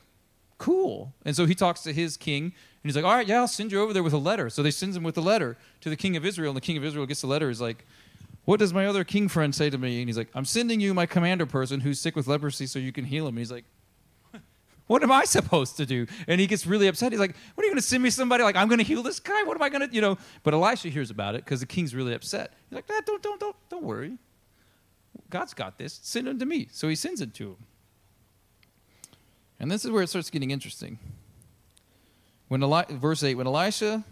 cool. 0.57 1.13
And 1.23 1.35
so 1.35 1.45
he 1.45 1.53
talks 1.53 1.81
to 1.83 1.93
his 1.93 2.17
king, 2.17 2.43
and 2.45 2.53
he's 2.83 2.95
like, 2.95 3.05
all 3.05 3.15
right, 3.15 3.27
yeah, 3.27 3.39
I'll 3.39 3.47
send 3.47 3.71
you 3.71 3.81
over 3.81 3.93
there 3.93 4.03
with 4.03 4.13
a 4.13 4.17
letter. 4.17 4.49
So 4.49 4.63
they 4.63 4.71
sends 4.71 4.95
him 4.95 5.03
with 5.03 5.17
a 5.17 5.21
letter 5.21 5.57
to 5.81 5.89
the 5.89 5.95
king 5.95 6.15
of 6.15 6.25
Israel, 6.25 6.49
and 6.49 6.57
the 6.57 6.61
king 6.61 6.77
of 6.77 6.83
Israel 6.83 7.05
gets 7.05 7.21
the 7.21 7.27
letter. 7.27 7.47
He's 7.47 7.61
like, 7.61 7.85
what 8.45 8.59
does 8.59 8.73
my 8.73 8.85
other 8.85 9.03
king 9.03 9.27
friend 9.27 9.53
say 9.53 9.69
to 9.69 9.77
me? 9.77 9.99
And 9.99 10.07
he's 10.07 10.17
like, 10.17 10.29
I'm 10.33 10.45
sending 10.45 10.79
you 10.79 10.93
my 10.93 11.05
commander 11.05 11.45
person 11.45 11.81
who's 11.81 11.99
sick 11.99 12.15
with 12.15 12.27
leprosy 12.27 12.67
so 12.67 12.79
you 12.79 12.91
can 12.91 13.05
heal 13.05 13.27
him. 13.27 13.29
And 13.29 13.39
he's 13.39 13.51
like, 13.51 13.65
what 14.87 15.01
am 15.03 15.11
I 15.11 15.25
supposed 15.25 15.77
to 15.77 15.85
do? 15.85 16.05
And 16.27 16.39
he 16.39 16.45
gets 16.45 16.67
really 16.67 16.87
upset. 16.87 17.11
He's 17.11 17.19
like, 17.19 17.35
what 17.55 17.63
are 17.63 17.65
you 17.65 17.71
going 17.71 17.81
to 17.81 17.87
send 17.87 18.03
me 18.03 18.11
somebody 18.11 18.43
like 18.43 18.55
I'm 18.55 18.67
going 18.67 18.77
to 18.77 18.85
heal 18.85 19.01
this 19.01 19.19
guy? 19.19 19.43
What 19.43 19.55
am 19.57 19.63
I 19.63 19.69
going 19.69 19.87
to, 19.89 19.93
you 19.93 20.01
know? 20.01 20.17
But 20.43 20.53
Elisha 20.53 20.89
hears 20.89 21.09
about 21.09 21.33
it 21.35 21.43
because 21.43 21.59
the 21.59 21.65
king's 21.65 21.95
really 21.95 22.13
upset. 22.13 22.53
He's 22.69 22.75
like, 22.75 22.87
don't, 22.87 23.23
don't, 23.23 23.39
don't, 23.39 23.55
don't 23.69 23.83
worry. 23.83 24.17
God's 25.31 25.55
got 25.55 25.79
this. 25.79 25.99
Send 26.03 26.27
him 26.27 26.37
to 26.39 26.45
me. 26.45 26.67
So 26.71 26.87
he 26.87 26.95
sends 26.95 27.21
it 27.21 27.33
to 27.35 27.49
him. 27.49 27.57
And 29.59 29.71
this 29.71 29.85
is 29.85 29.91
where 29.91 30.03
it 30.03 30.07
starts 30.07 30.29
getting 30.29 30.51
interesting. 30.51 30.99
When 32.47 32.61
Eli- 32.61 32.85
verse 32.91 33.23
8, 33.23 33.35
when 33.35 33.47
Elisha, 33.47 34.03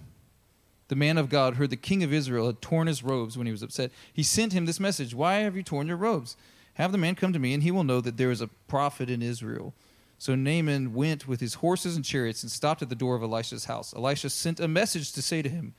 the 0.93 1.00
man 1.00 1.17
of 1.17 1.27
God, 1.27 1.55
heard 1.55 1.71
the 1.71 1.75
king 1.75 2.03
of 2.03 2.13
Israel 2.13 2.45
had 2.45 2.62
torn 2.62 2.85
his 2.85 3.01
robes 3.01 3.35
when 3.35 3.47
he 3.47 3.51
was 3.51 3.63
upset, 3.63 3.91
he 4.13 4.21
sent 4.21 4.53
him 4.53 4.67
this 4.67 4.79
message 4.79 5.15
Why 5.15 5.38
have 5.38 5.55
you 5.55 5.63
torn 5.63 5.88
your 5.88 5.97
robes? 5.97 6.38
Have 6.75 6.91
the 6.91 7.00
man 7.00 7.15
come 7.15 7.33
to 7.33 7.39
me, 7.39 7.51
and 7.55 7.63
he 7.63 7.71
will 7.71 7.83
know 7.83 8.00
that 8.00 8.17
there 8.17 8.29
is 8.29 8.41
a 8.41 8.47
prophet 8.67 9.09
in 9.09 9.23
Israel. 9.23 9.73
So 10.19 10.35
Naaman 10.35 10.93
went 10.93 11.27
with 11.27 11.39
his 11.39 11.55
horses 11.55 11.95
and 11.95 12.05
chariots 12.05 12.43
and 12.43 12.51
stopped 12.51 12.83
at 12.83 12.89
the 12.89 12.95
door 12.95 13.15
of 13.15 13.23
Elisha's 13.23 13.65
house. 13.65 13.91
Elisha 13.95 14.29
sent 14.29 14.59
a 14.59 14.67
message 14.67 15.13
to 15.13 15.23
say 15.23 15.41
to 15.41 15.50
him, 15.50 15.73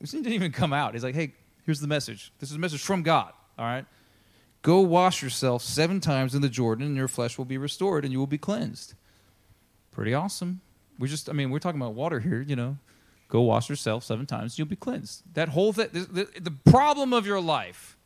This 0.00 0.12
didn't 0.12 0.32
even 0.32 0.52
come 0.52 0.72
out. 0.72 0.94
He's 0.94 1.04
like, 1.04 1.14
hey, 1.14 1.34
here's 1.66 1.80
the 1.80 1.86
message. 1.86 2.32
This 2.38 2.48
is 2.48 2.56
a 2.56 2.58
message 2.58 2.80
from 2.80 3.02
God. 3.02 3.34
All 3.58 3.66
right. 3.66 3.84
Go 4.62 4.80
wash 4.80 5.22
yourself 5.22 5.62
seven 5.62 6.00
times 6.00 6.34
in 6.34 6.40
the 6.40 6.48
Jordan, 6.48 6.86
and 6.86 6.96
your 6.96 7.08
flesh 7.08 7.36
will 7.36 7.44
be 7.44 7.58
restored, 7.58 8.04
and 8.04 8.12
you 8.12 8.18
will 8.18 8.26
be 8.26 8.38
cleansed. 8.38 8.94
Pretty 9.90 10.14
awesome. 10.14 10.62
We're 10.98 11.08
just, 11.08 11.28
I 11.28 11.34
mean, 11.34 11.50
we're 11.50 11.58
talking 11.58 11.80
about 11.80 11.92
water 11.92 12.20
here, 12.20 12.40
you 12.40 12.56
know. 12.56 12.78
Go 13.30 13.42
wash 13.42 13.70
yourself 13.70 14.02
seven 14.02 14.26
times, 14.26 14.58
you'll 14.58 14.66
be 14.66 14.76
cleansed. 14.76 15.22
That 15.34 15.50
whole 15.50 15.72
thing, 15.72 15.88
the, 15.92 16.28
the, 16.38 16.50
problem 16.70 17.12
of 17.12 17.26
your 17.26 17.40
life, 17.40 17.96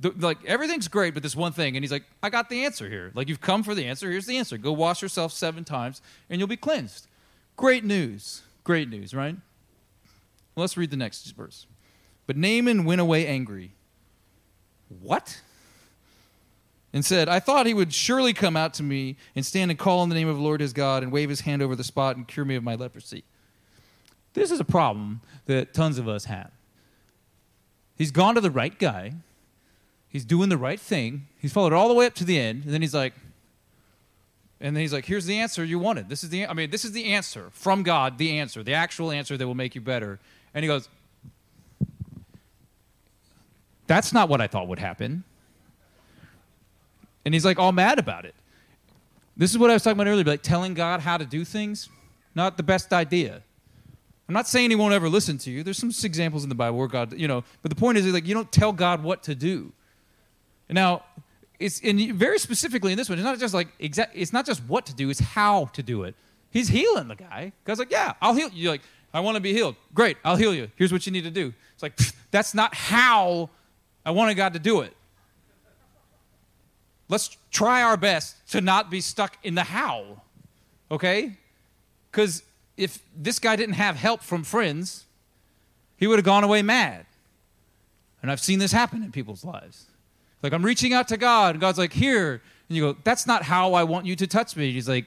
the, 0.00 0.10
like 0.18 0.38
everything's 0.46 0.88
great, 0.88 1.12
but 1.12 1.22
this 1.22 1.36
one 1.36 1.52
thing, 1.52 1.76
and 1.76 1.84
he's 1.84 1.92
like, 1.92 2.04
I 2.22 2.30
got 2.30 2.48
the 2.48 2.64
answer 2.64 2.88
here. 2.88 3.12
Like, 3.14 3.28
you've 3.28 3.42
come 3.42 3.62
for 3.62 3.74
the 3.74 3.84
answer. 3.84 4.10
Here's 4.10 4.24
the 4.24 4.38
answer. 4.38 4.56
Go 4.56 4.72
wash 4.72 5.02
yourself 5.02 5.32
seven 5.32 5.64
times, 5.64 6.00
and 6.30 6.40
you'll 6.40 6.48
be 6.48 6.56
cleansed. 6.56 7.08
Great 7.56 7.84
news. 7.84 8.40
Great 8.64 8.88
news, 8.88 9.12
right? 9.12 9.36
Let's 10.56 10.78
read 10.78 10.90
the 10.90 10.96
next 10.96 11.30
verse. 11.32 11.66
But 12.26 12.38
Naaman 12.38 12.84
went 12.84 13.02
away 13.02 13.26
angry. 13.26 13.72
What? 15.02 15.42
And 16.94 17.04
said, 17.04 17.28
I 17.28 17.38
thought 17.38 17.66
he 17.66 17.74
would 17.74 17.92
surely 17.92 18.32
come 18.32 18.56
out 18.56 18.72
to 18.74 18.82
me 18.82 19.16
and 19.36 19.44
stand 19.44 19.70
and 19.70 19.78
call 19.78 20.00
on 20.00 20.08
the 20.08 20.14
name 20.14 20.28
of 20.28 20.36
the 20.36 20.42
Lord 20.42 20.62
his 20.62 20.72
God 20.72 21.02
and 21.02 21.12
wave 21.12 21.28
his 21.28 21.40
hand 21.40 21.60
over 21.60 21.76
the 21.76 21.84
spot 21.84 22.16
and 22.16 22.26
cure 22.26 22.46
me 22.46 22.54
of 22.54 22.64
my 22.64 22.76
leprosy. 22.76 23.24
This 24.34 24.50
is 24.50 24.60
a 24.60 24.64
problem 24.64 25.20
that 25.46 25.74
tons 25.74 25.98
of 25.98 26.08
us 26.08 26.24
have. 26.24 26.50
He's 27.96 28.10
gone 28.10 28.34
to 28.34 28.40
the 28.40 28.50
right 28.50 28.78
guy. 28.78 29.14
He's 30.08 30.24
doing 30.24 30.48
the 30.48 30.58
right 30.58 30.80
thing. 30.80 31.26
He's 31.38 31.52
followed 31.52 31.72
all 31.72 31.88
the 31.88 31.94
way 31.94 32.06
up 32.06 32.14
to 32.14 32.24
the 32.24 32.38
end, 32.38 32.64
and 32.64 32.72
then 32.72 32.82
he's 32.82 32.94
like, 32.94 33.14
and 34.60 34.76
then 34.76 34.80
he's 34.80 34.92
like, 34.92 35.06
"Here's 35.06 35.26
the 35.26 35.38
answer 35.38 35.64
you 35.64 35.78
wanted. 35.78 36.08
This 36.08 36.22
is 36.22 36.30
the 36.30 36.46
I 36.46 36.52
mean, 36.52 36.70
this 36.70 36.84
is 36.84 36.92
the 36.92 37.06
answer 37.06 37.50
from 37.52 37.82
God, 37.82 38.18
the 38.18 38.38
answer, 38.38 38.62
the 38.62 38.74
actual 38.74 39.10
answer 39.10 39.36
that 39.36 39.46
will 39.46 39.54
make 39.54 39.74
you 39.74 39.80
better." 39.80 40.20
And 40.54 40.62
he 40.62 40.68
goes, 40.68 40.88
"That's 43.86 44.12
not 44.12 44.28
what 44.28 44.40
I 44.40 44.46
thought 44.46 44.68
would 44.68 44.78
happen." 44.78 45.24
And 47.24 47.34
he's 47.34 47.44
like 47.44 47.58
all 47.58 47.72
mad 47.72 47.98
about 47.98 48.24
it. 48.24 48.34
This 49.36 49.50
is 49.50 49.58
what 49.58 49.70
I 49.70 49.74
was 49.74 49.82
talking 49.82 49.98
about 49.98 50.10
earlier, 50.10 50.24
like 50.24 50.42
telling 50.42 50.74
God 50.74 51.00
how 51.00 51.16
to 51.16 51.24
do 51.24 51.44
things, 51.44 51.88
not 52.34 52.56
the 52.56 52.62
best 52.62 52.92
idea. 52.92 53.42
I'm 54.32 54.34
not 54.34 54.48
saying 54.48 54.70
he 54.70 54.76
won't 54.76 54.94
ever 54.94 55.10
listen 55.10 55.36
to 55.36 55.50
you. 55.50 55.62
There's 55.62 55.76
some 55.76 55.90
examples 55.90 56.42
in 56.42 56.48
the 56.48 56.54
Bible 56.54 56.78
where 56.78 56.88
God, 56.88 57.12
you 57.12 57.28
know, 57.28 57.44
but 57.60 57.68
the 57.68 57.76
point 57.76 57.98
is 57.98 58.06
like 58.06 58.26
you 58.26 58.32
don't 58.32 58.50
tell 58.50 58.72
God 58.72 59.02
what 59.02 59.22
to 59.24 59.34
do. 59.34 59.74
Now, 60.70 61.04
it's 61.60 61.82
and 61.82 62.00
very 62.14 62.38
specifically 62.38 62.92
in 62.92 62.96
this 62.96 63.10
one, 63.10 63.18
it's 63.18 63.26
not 63.26 63.38
just 63.38 63.52
like 63.52 63.68
exact. 63.78 64.16
It's 64.16 64.32
not 64.32 64.46
just 64.46 64.62
what 64.64 64.86
to 64.86 64.94
do; 64.94 65.10
it's 65.10 65.20
how 65.20 65.66
to 65.74 65.82
do 65.82 66.04
it. 66.04 66.14
He's 66.48 66.68
healing 66.68 67.08
the 67.08 67.14
guy. 67.14 67.52
God's 67.64 67.78
like, 67.78 67.90
yeah, 67.90 68.14
I'll 68.22 68.32
heal 68.32 68.48
you. 68.48 68.70
Like, 68.70 68.80
I 69.12 69.20
want 69.20 69.34
to 69.34 69.42
be 69.42 69.52
healed. 69.52 69.76
Great, 69.92 70.16
I'll 70.24 70.36
heal 70.36 70.54
you. 70.54 70.70
Here's 70.76 70.94
what 70.94 71.04
you 71.04 71.12
need 71.12 71.24
to 71.24 71.30
do. 71.30 71.52
It's 71.74 71.82
like 71.82 71.98
that's 72.30 72.54
not 72.54 72.74
how 72.74 73.50
I 74.02 74.12
wanted 74.12 74.36
God 74.36 74.54
to 74.54 74.58
do 74.58 74.80
it. 74.80 74.96
Let's 77.10 77.36
try 77.50 77.82
our 77.82 77.98
best 77.98 78.48
to 78.52 78.62
not 78.62 78.90
be 78.90 79.02
stuck 79.02 79.36
in 79.42 79.56
the 79.56 79.64
how. 79.64 80.22
Okay? 80.90 81.36
Because 82.10 82.44
if 82.76 83.00
this 83.16 83.38
guy 83.38 83.56
didn't 83.56 83.74
have 83.74 83.96
help 83.96 84.22
from 84.22 84.44
friends, 84.44 85.04
he 85.96 86.06
would 86.06 86.18
have 86.18 86.24
gone 86.24 86.44
away 86.44 86.62
mad. 86.62 87.06
And 88.22 88.30
I've 88.30 88.40
seen 88.40 88.58
this 88.58 88.72
happen 88.72 89.02
in 89.02 89.12
people's 89.12 89.44
lives. 89.44 89.86
Like, 90.42 90.52
I'm 90.52 90.64
reaching 90.64 90.92
out 90.92 91.08
to 91.08 91.16
God, 91.16 91.54
and 91.54 91.60
God's 91.60 91.78
like, 91.78 91.92
here. 91.92 92.42
And 92.68 92.76
you 92.76 92.92
go, 92.92 92.98
that's 93.04 93.26
not 93.26 93.42
how 93.42 93.74
I 93.74 93.84
want 93.84 94.06
you 94.06 94.16
to 94.16 94.26
touch 94.26 94.56
me. 94.56 94.72
He's 94.72 94.88
like, 94.88 95.06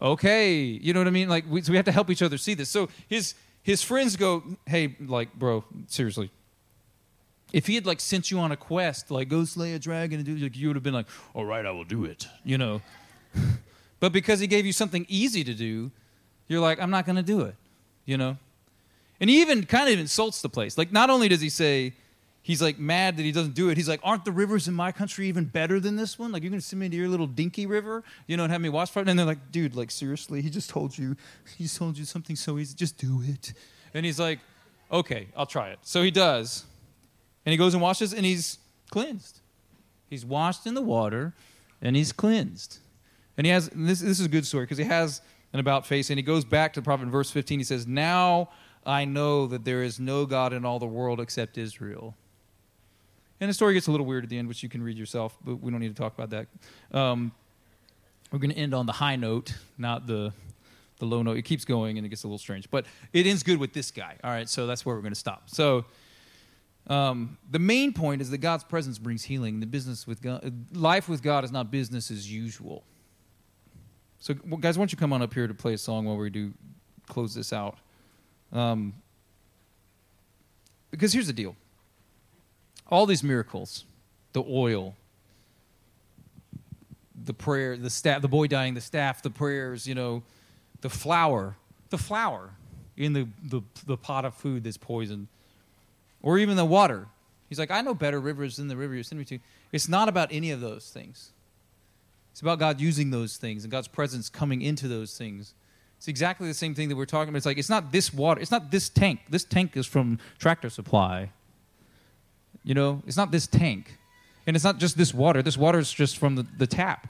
okay. 0.00 0.56
You 0.56 0.92
know 0.92 1.00
what 1.00 1.06
I 1.06 1.10
mean? 1.10 1.28
Like, 1.28 1.44
we, 1.48 1.62
so 1.62 1.70
we 1.70 1.76
have 1.76 1.84
to 1.86 1.92
help 1.92 2.10
each 2.10 2.22
other 2.22 2.36
see 2.38 2.54
this. 2.54 2.68
So 2.68 2.88
his, 3.08 3.34
his 3.62 3.82
friends 3.82 4.16
go, 4.16 4.42
hey, 4.66 4.96
like, 5.00 5.34
bro, 5.34 5.64
seriously. 5.86 6.30
If 7.52 7.66
he 7.66 7.76
had, 7.76 7.86
like, 7.86 8.00
sent 8.00 8.30
you 8.30 8.40
on 8.40 8.52
a 8.52 8.56
quest, 8.56 9.10
like, 9.10 9.28
go 9.28 9.44
slay 9.44 9.74
a 9.74 9.78
dragon 9.78 10.18
and 10.18 10.26
do, 10.26 10.36
like, 10.36 10.56
you 10.56 10.68
would 10.68 10.76
have 10.76 10.82
been 10.82 10.94
like, 10.94 11.06
all 11.34 11.44
right, 11.44 11.64
I 11.64 11.70
will 11.70 11.84
do 11.84 12.04
it, 12.04 12.26
you 12.44 12.58
know. 12.58 12.82
but 14.00 14.12
because 14.12 14.40
he 14.40 14.46
gave 14.46 14.66
you 14.66 14.72
something 14.72 15.06
easy 15.08 15.44
to 15.44 15.54
do, 15.54 15.90
you're 16.48 16.60
like, 16.60 16.80
I'm 16.80 16.90
not 16.90 17.06
going 17.06 17.16
to 17.16 17.22
do 17.22 17.42
it, 17.42 17.54
you 18.04 18.16
know? 18.16 18.36
And 19.20 19.30
he 19.30 19.40
even 19.40 19.64
kind 19.64 19.92
of 19.92 19.98
insults 19.98 20.42
the 20.42 20.48
place. 20.48 20.76
Like, 20.76 20.92
not 20.92 21.10
only 21.10 21.28
does 21.28 21.40
he 21.40 21.48
say, 21.48 21.94
he's 22.42 22.60
like 22.60 22.78
mad 22.78 23.16
that 23.16 23.22
he 23.22 23.32
doesn't 23.32 23.54
do 23.54 23.70
it, 23.70 23.76
he's 23.76 23.88
like, 23.88 24.00
aren't 24.02 24.24
the 24.24 24.32
rivers 24.32 24.68
in 24.68 24.74
my 24.74 24.92
country 24.92 25.28
even 25.28 25.44
better 25.44 25.80
than 25.80 25.96
this 25.96 26.18
one? 26.18 26.30
Like, 26.32 26.42
you're 26.42 26.50
going 26.50 26.60
to 26.60 26.66
send 26.66 26.80
me 26.80 26.88
to 26.88 26.96
your 26.96 27.08
little 27.08 27.26
dinky 27.26 27.66
river, 27.66 28.04
you 28.26 28.36
know, 28.36 28.44
and 28.44 28.52
have 28.52 28.60
me 28.60 28.68
wash 28.68 28.90
for 28.90 29.00
it? 29.00 29.08
And 29.08 29.18
they're 29.18 29.26
like, 29.26 29.50
dude, 29.50 29.74
like, 29.74 29.90
seriously, 29.90 30.42
he 30.42 30.50
just 30.50 30.68
told 30.68 30.96
you, 30.96 31.16
he 31.56 31.64
just 31.64 31.76
told 31.76 31.96
you 31.96 32.04
something 32.04 32.36
so 32.36 32.58
easy, 32.58 32.74
just 32.74 32.98
do 32.98 33.22
it. 33.24 33.54
And 33.94 34.04
he's 34.04 34.20
like, 34.20 34.40
okay, 34.92 35.28
I'll 35.36 35.46
try 35.46 35.70
it. 35.70 35.78
So 35.82 36.02
he 36.02 36.10
does. 36.10 36.64
And 37.46 37.52
he 37.52 37.56
goes 37.56 37.74
and 37.74 37.82
washes, 37.82 38.12
and 38.12 38.26
he's 38.26 38.58
cleansed. 38.90 39.40
He's 40.10 40.24
washed 40.24 40.66
in 40.66 40.74
the 40.74 40.82
water, 40.82 41.32
and 41.80 41.96
he's 41.96 42.12
cleansed. 42.12 42.78
And 43.36 43.46
he 43.46 43.52
has, 43.52 43.68
and 43.68 43.88
this, 43.88 44.00
this 44.00 44.20
is 44.20 44.26
a 44.26 44.28
good 44.28 44.46
story 44.46 44.64
because 44.64 44.78
he 44.78 44.84
has 44.84 45.20
and 45.54 45.60
about 45.60 45.86
face. 45.86 46.10
And 46.10 46.18
he 46.18 46.22
goes 46.22 46.44
back 46.44 46.72
to 46.72 46.80
the 46.80 46.84
prophet 46.84 47.04
in 47.04 47.10
verse 47.10 47.30
15. 47.30 47.60
He 47.60 47.64
says, 47.64 47.86
Now 47.86 48.50
I 48.84 49.04
know 49.04 49.46
that 49.46 49.64
there 49.64 49.84
is 49.84 50.00
no 50.00 50.26
God 50.26 50.52
in 50.52 50.64
all 50.64 50.80
the 50.80 50.86
world 50.86 51.20
except 51.20 51.56
Israel. 51.56 52.16
And 53.40 53.48
the 53.48 53.54
story 53.54 53.74
gets 53.74 53.86
a 53.86 53.92
little 53.92 54.04
weird 54.04 54.24
at 54.24 54.30
the 54.30 54.36
end, 54.36 54.48
which 54.48 54.64
you 54.64 54.68
can 54.68 54.82
read 54.82 54.98
yourself, 54.98 55.36
but 55.44 55.60
we 55.60 55.70
don't 55.70 55.80
need 55.80 55.94
to 55.94 56.02
talk 56.02 56.12
about 56.12 56.30
that. 56.30 56.46
Um, 56.96 57.30
we're 58.32 58.40
going 58.40 58.50
to 58.50 58.56
end 58.56 58.74
on 58.74 58.86
the 58.86 58.92
high 58.92 59.14
note, 59.14 59.54
not 59.78 60.08
the, 60.08 60.32
the 60.98 61.06
low 61.06 61.22
note. 61.22 61.36
It 61.36 61.42
keeps 61.42 61.64
going 61.64 61.98
and 61.98 62.06
it 62.06 62.10
gets 62.10 62.24
a 62.24 62.26
little 62.26 62.38
strange. 62.38 62.68
But 62.68 62.86
it 63.12 63.24
ends 63.24 63.44
good 63.44 63.58
with 63.58 63.72
this 63.72 63.92
guy. 63.92 64.16
All 64.24 64.30
right, 64.30 64.48
so 64.48 64.66
that's 64.66 64.84
where 64.84 64.96
we're 64.96 65.02
going 65.02 65.12
to 65.12 65.18
stop. 65.18 65.50
So 65.50 65.84
um, 66.88 67.38
the 67.48 67.60
main 67.60 67.92
point 67.92 68.22
is 68.22 68.30
that 68.30 68.38
God's 68.38 68.64
presence 68.64 68.98
brings 68.98 69.22
healing. 69.22 69.60
The 69.60 69.66
business 69.66 70.04
with 70.04 70.20
God, 70.20 70.76
life 70.76 71.08
with 71.08 71.22
God 71.22 71.44
is 71.44 71.52
not 71.52 71.70
business 71.70 72.10
as 72.10 72.30
usual. 72.30 72.82
So, 74.24 74.32
guys, 74.32 74.78
why 74.78 74.80
don't 74.80 74.90
you 74.90 74.96
come 74.96 75.12
on 75.12 75.20
up 75.20 75.34
here 75.34 75.46
to 75.46 75.52
play 75.52 75.74
a 75.74 75.78
song 75.78 76.06
while 76.06 76.16
we 76.16 76.30
do 76.30 76.54
close 77.06 77.34
this 77.34 77.52
out? 77.52 77.76
Um, 78.54 78.94
because 80.90 81.12
here's 81.12 81.26
the 81.26 81.34
deal 81.34 81.56
all 82.88 83.04
these 83.04 83.22
miracles, 83.22 83.84
the 84.32 84.42
oil, 84.48 84.96
the 87.22 87.34
prayer, 87.34 87.76
the 87.76 87.90
staff, 87.90 88.22
the 88.22 88.28
boy 88.28 88.46
dying, 88.46 88.72
the 88.72 88.80
staff, 88.80 89.20
the 89.20 89.28
prayers, 89.28 89.86
you 89.86 89.94
know, 89.94 90.22
the 90.80 90.88
flour, 90.88 91.56
the 91.90 91.98
flour 91.98 92.52
in 92.96 93.12
the, 93.12 93.28
the, 93.42 93.60
the 93.84 93.98
pot 93.98 94.24
of 94.24 94.34
food 94.34 94.64
that's 94.64 94.78
poisoned, 94.78 95.28
or 96.22 96.38
even 96.38 96.56
the 96.56 96.64
water. 96.64 97.08
He's 97.50 97.58
like, 97.58 97.70
I 97.70 97.82
know 97.82 97.92
better 97.92 98.20
rivers 98.20 98.56
than 98.56 98.68
the 98.68 98.76
river 98.78 98.94
you're 98.94 99.04
sending 99.04 99.26
me 99.30 99.36
to. 99.36 99.44
It's 99.70 99.86
not 99.86 100.08
about 100.08 100.30
any 100.32 100.50
of 100.50 100.62
those 100.62 100.88
things. 100.88 101.33
It's 102.34 102.42
about 102.42 102.58
God 102.58 102.80
using 102.80 103.12
those 103.12 103.36
things 103.36 103.62
and 103.62 103.70
God's 103.70 103.86
presence 103.86 104.28
coming 104.28 104.60
into 104.60 104.88
those 104.88 105.16
things. 105.16 105.54
It's 105.98 106.08
exactly 106.08 106.48
the 106.48 106.54
same 106.54 106.74
thing 106.74 106.88
that 106.88 106.96
we're 106.96 107.06
talking 107.06 107.28
about. 107.28 107.36
It's 107.36 107.46
like 107.46 107.58
it's 107.58 107.70
not 107.70 107.92
this 107.92 108.12
water, 108.12 108.40
it's 108.40 108.50
not 108.50 108.72
this 108.72 108.88
tank. 108.88 109.20
This 109.28 109.44
tank 109.44 109.76
is 109.76 109.86
from 109.86 110.18
Tractor 110.40 110.68
Supply. 110.68 111.30
You 112.64 112.74
know, 112.74 113.04
it's 113.06 113.16
not 113.16 113.30
this 113.30 113.46
tank. 113.46 113.98
And 114.48 114.56
it's 114.56 114.64
not 114.64 114.78
just 114.78 114.98
this 114.98 115.14
water. 115.14 115.42
This 115.42 115.56
water 115.56 115.78
is 115.78 115.92
just 115.92 116.18
from 116.18 116.34
the, 116.34 116.44
the 116.58 116.66
tap. 116.66 117.06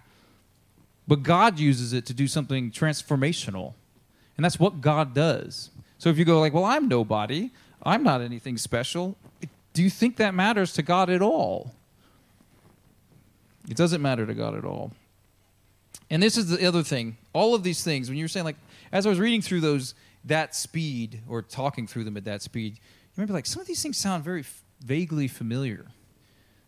But 1.09 1.23
God 1.23 1.59
uses 1.59 1.95
it 1.95 2.05
to 2.05 2.13
do 2.13 2.29
something 2.29 2.71
transformational. 2.71 3.73
And 4.37 4.45
that's 4.45 4.61
what 4.61 4.83
God 4.83 5.15
does. 5.15 5.71
So 5.97 6.11
if 6.11 6.19
you 6.19 6.27
go 6.27 6.39
like, 6.39 6.53
well, 6.53 6.67
I'm 6.67 6.87
nobody, 6.87 7.51
I'm 7.83 8.03
not 8.03 8.21
anything 8.21 8.59
special, 8.59 9.17
do 9.73 9.83
you 9.83 9.89
think 9.89 10.19
that 10.19 10.35
matters 10.35 10.75
to 10.75 10.83
God 10.83 11.09
at 11.09 11.23
all? 11.23 11.73
It 13.71 13.79
doesn't 13.79 14.03
matter 14.03 14.27
to 14.27 14.35
God 14.35 14.55
at 14.55 14.67
all. 14.67 14.93
And 16.11 16.23
this 16.23 16.37
is 16.37 16.49
the 16.49 16.67
other 16.67 16.83
thing. 16.83 17.17
All 17.33 17.55
of 17.55 17.63
these 17.63 17.83
things, 17.83 18.09
when 18.09 18.19
you 18.19 18.25
were 18.25 18.29
saying, 18.29 18.45
like, 18.45 18.57
as 18.93 19.07
I 19.07 19.09
was 19.09 19.19
reading 19.19 19.43
through 19.43 19.61
those, 19.61 19.95
that 20.25 20.55
speed, 20.55 21.21
or 21.29 21.43
talking 21.43 21.87
through 21.87 22.05
them 22.05 22.17
at 22.17 22.25
that 22.25 22.43
speed, 22.43 22.75
you 22.75 22.81
remember, 23.17 23.33
like, 23.33 23.47
some 23.47 23.61
of 23.61 23.67
these 23.67 23.83
things 23.83 23.97
sound 23.97 24.25
very 24.25 24.41
f- 24.41 24.63
vaguely 24.85 25.29
familiar. 25.29 25.87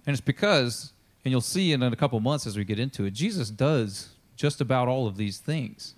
And 0.06 0.14
it's 0.14 0.21
because, 0.21 0.92
and 1.25 1.33
you'll 1.33 1.40
see 1.40 1.73
in 1.73 1.83
a 1.83 1.97
couple 1.97 2.18
months 2.21 2.47
as 2.47 2.56
we 2.56 2.64
get 2.64 2.78
into 2.78 3.04
it, 3.04 3.12
Jesus 3.12 3.50
does 3.50 4.11
just 4.37 4.61
about 4.61 4.88
all 4.88 5.06
of 5.06 5.16
these 5.16 5.38
things 5.38 5.95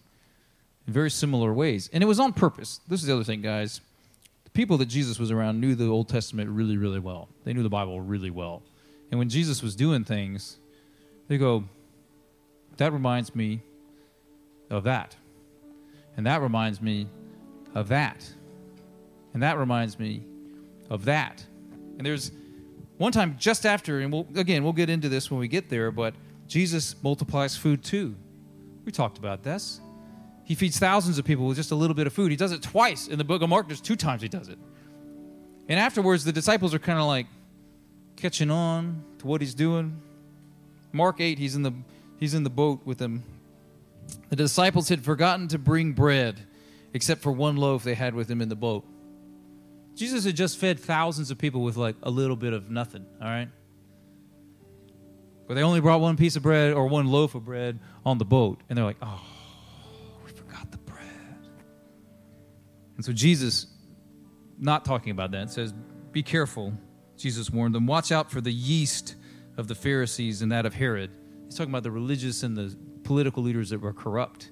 in 0.87 0.93
very 0.93 1.11
similar 1.11 1.53
ways. 1.53 1.91
And 1.93 2.03
it 2.03 2.07
was 2.07 2.21
on 2.21 2.33
purpose. 2.33 2.81
This 2.89 3.01
is 3.01 3.07
the 3.07 3.15
other 3.15 3.25
thing, 3.25 3.43
guys. 3.43 3.81
The 4.45 4.51
people 4.51 4.79
that 4.79 4.87
Jesus 4.87 5.19
was 5.19 5.31
around 5.31 5.61
knew 5.61 5.75
the 5.75 5.89
Old 5.89 6.09
Testament 6.09 6.49
really, 6.51 6.77
really 6.77 7.01
well. 7.01 7.29
They 7.45 7.53
knew 7.53 7.63
the 7.63 7.69
Bible 7.69 8.01
really 8.01 8.31
well. 8.31 8.63
And 9.11 9.19
when 9.19 9.29
Jesus 9.29 9.63
was 9.63 9.75
doing 9.75 10.05
things, 10.05 10.57
they 11.29 11.37
go, 11.37 11.65
that 12.79 12.93
reminds 12.93 13.35
me 13.35 13.61
of 14.71 14.85
that. 14.85 15.15
And 16.17 16.27
that 16.27 16.41
reminds 16.41 16.81
me 16.81 17.07
of 17.75 17.89
that. 17.89 18.29
And 19.35 19.43
that 19.43 19.59
reminds 19.59 19.99
me 19.99 20.25
of 20.91 21.05
that. 21.05 21.45
And 21.97 22.07
there's 22.07 22.33
one 22.97 23.13
time 23.13 23.37
just 23.39 23.67
after, 23.67 24.01
and 24.01 24.13
we'll, 24.13 24.27
again, 24.35 24.65
we'll 24.65 24.73
get 24.73 24.91
into 24.91 25.09
this 25.09 25.31
when 25.31 25.39
we 25.39 25.47
get 25.47 25.69
there, 25.69 25.91
but 25.91 26.15
Jesus 26.49 26.97
multiplies 27.03 27.57
food 27.57 27.85
too. 27.85 28.17
We 28.85 28.91
talked 28.91 29.19
about 29.19 29.43
this. 29.43 29.81
He 30.45 30.55
feeds 30.55 30.79
thousands 30.79 31.19
of 31.19 31.25
people 31.25 31.47
with 31.47 31.57
just 31.57 31.73
a 31.73 31.75
little 31.75 31.95
bit 31.95 32.07
of 32.07 32.13
food. 32.13 32.31
He 32.31 32.37
does 32.37 32.53
it 32.53 32.63
twice 32.63 33.07
in 33.07 33.19
the 33.19 33.25
book 33.25 33.43
of 33.43 33.51
Mark. 33.51 33.69
There's 33.69 33.83
two 33.83 33.97
times 33.97 34.23
he 34.23 34.29
does 34.29 34.49
it. 34.49 34.59
And 35.69 35.79
afterwards, 35.79 36.25
the 36.25 36.33
disciples 36.33 36.73
are 36.73 36.79
kind 36.79 36.99
of 36.99 37.07
like 37.07 37.27
catching 38.17 38.51
on 38.51 39.05
to 39.19 39.27
what 39.27 39.43
he's 39.43 39.55
doing. 39.55 40.01
Mark 40.93 41.21
8, 41.21 41.39
he's 41.39 41.55
in 41.55 41.63
the, 41.63 41.73
he's 42.19 42.35
in 42.35 42.45
the 42.45 42.51
boat 42.51 42.81
with 42.85 42.99
them. 42.99 43.25
The 44.29 44.37
disciples 44.37 44.89
had 44.89 45.05
forgotten 45.05 45.49
to 45.49 45.59
bring 45.59 45.93
bread, 45.93 46.41
except 46.93 47.23
for 47.23 47.33
one 47.33 47.57
loaf 47.57 47.85
they 47.85 47.95
had 47.95 48.15
with 48.15 48.29
them 48.29 48.41
in 48.41 48.49
the 48.49 48.57
boat. 48.57 48.85
Jesus 49.95 50.25
had 50.25 50.37
just 50.37 50.59
fed 50.59 50.79
thousands 50.79 51.31
of 51.31 51.39
people 51.39 51.63
with 51.63 51.77
like 51.77 51.97
a 52.03 52.11
little 52.11 52.37
bit 52.37 52.53
of 52.53 52.71
nothing, 52.71 53.05
all 53.21 53.27
right? 53.27 53.49
But 55.49 55.55
they 55.55 55.63
only 55.63 55.81
brought 55.81 56.01
one 56.01 56.17
piece 56.17 56.37
of 56.37 56.43
bread 56.43 56.73
or 56.73 56.87
one 56.87 57.07
loaf 57.07 57.35
of 57.35 57.45
bread 57.45 57.81
on 58.05 58.19
the 58.19 58.25
boat. 58.25 58.61
And 58.69 58.77
they're 58.77 58.85
like, 58.85 58.99
oh, 59.03 59.21
we 60.25 60.31
forgot 60.31 60.71
the 60.71 60.79
bread. 60.79 61.01
And 62.97 63.05
so 63.05 63.13
Jesus, 63.13 63.67
not 64.59 64.85
talking 64.85 65.11
about 65.11 65.31
that, 65.31 65.51
says, 65.51 65.73
be 66.13 66.23
careful. 66.23 66.75
Jesus 67.17 67.51
warned 67.51 67.75
them, 67.75 67.87
watch 67.87 68.13
out 68.13 68.31
for 68.31 68.41
the 68.41 68.53
yeast 68.53 69.17
of 69.57 69.69
the 69.69 69.75
Pharisees 69.75 70.43
and 70.43 70.53
that 70.53 70.67
of 70.67 70.75
Herod. 70.75 71.11
He's 71.49 71.57
talking 71.57 71.73
about 71.73 71.83
the 71.83 71.91
religious 71.91 72.43
and 72.43 72.55
the 72.55 72.77
political 73.05 73.43
leaders 73.43 73.71
that 73.71 73.81
were 73.81 73.95
corrupt 73.95 74.51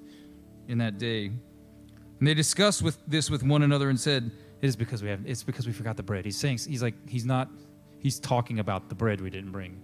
in 0.67 0.79
that 0.79 0.97
day. 0.97 1.27
And 1.27 2.27
they 2.27 2.33
discussed 2.33 2.81
with 2.81 2.99
this 3.07 3.31
with 3.31 3.43
one 3.43 3.63
another 3.63 3.91
and 3.91 4.01
said, 4.01 4.31
It 4.63 4.67
is 4.67 4.77
because 4.77 5.03
we 5.03 5.11
have 5.11 5.21
it's 5.27 5.43
because 5.43 5.67
we 5.67 5.75
forgot 5.75 5.99
the 5.99 6.03
bread. 6.03 6.25
He's 6.25 6.39
saying 6.39 6.61
he's 6.67 6.83
like 6.83 6.95
he's 7.07 7.27
not 7.27 7.51
he's 7.99 8.19
talking 8.19 8.59
about 8.59 8.89
the 8.89 8.95
bread 8.95 9.21
we 9.21 9.29
didn't 9.29 9.53
bring. 9.53 9.79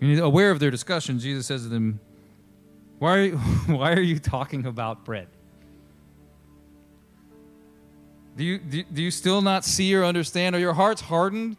And 0.00 0.20
aware 0.20 0.50
of 0.50 0.60
their 0.60 0.70
discussion, 0.70 1.18
Jesus 1.18 1.46
says 1.46 1.62
to 1.62 1.68
them, 1.68 1.98
Why 2.98 3.16
are 3.16 3.22
you, 3.22 3.36
why 3.66 3.92
are 3.92 4.00
you 4.00 4.18
talking 4.18 4.66
about 4.66 5.04
bread? 5.04 5.28
Do 8.36 8.44
you, 8.44 8.58
do, 8.58 8.82
do 8.82 9.02
you 9.02 9.10
still 9.10 9.40
not 9.40 9.64
see 9.64 9.94
or 9.94 10.04
understand? 10.04 10.54
Are 10.54 10.58
your 10.58 10.74
hearts 10.74 11.00
hardened? 11.00 11.56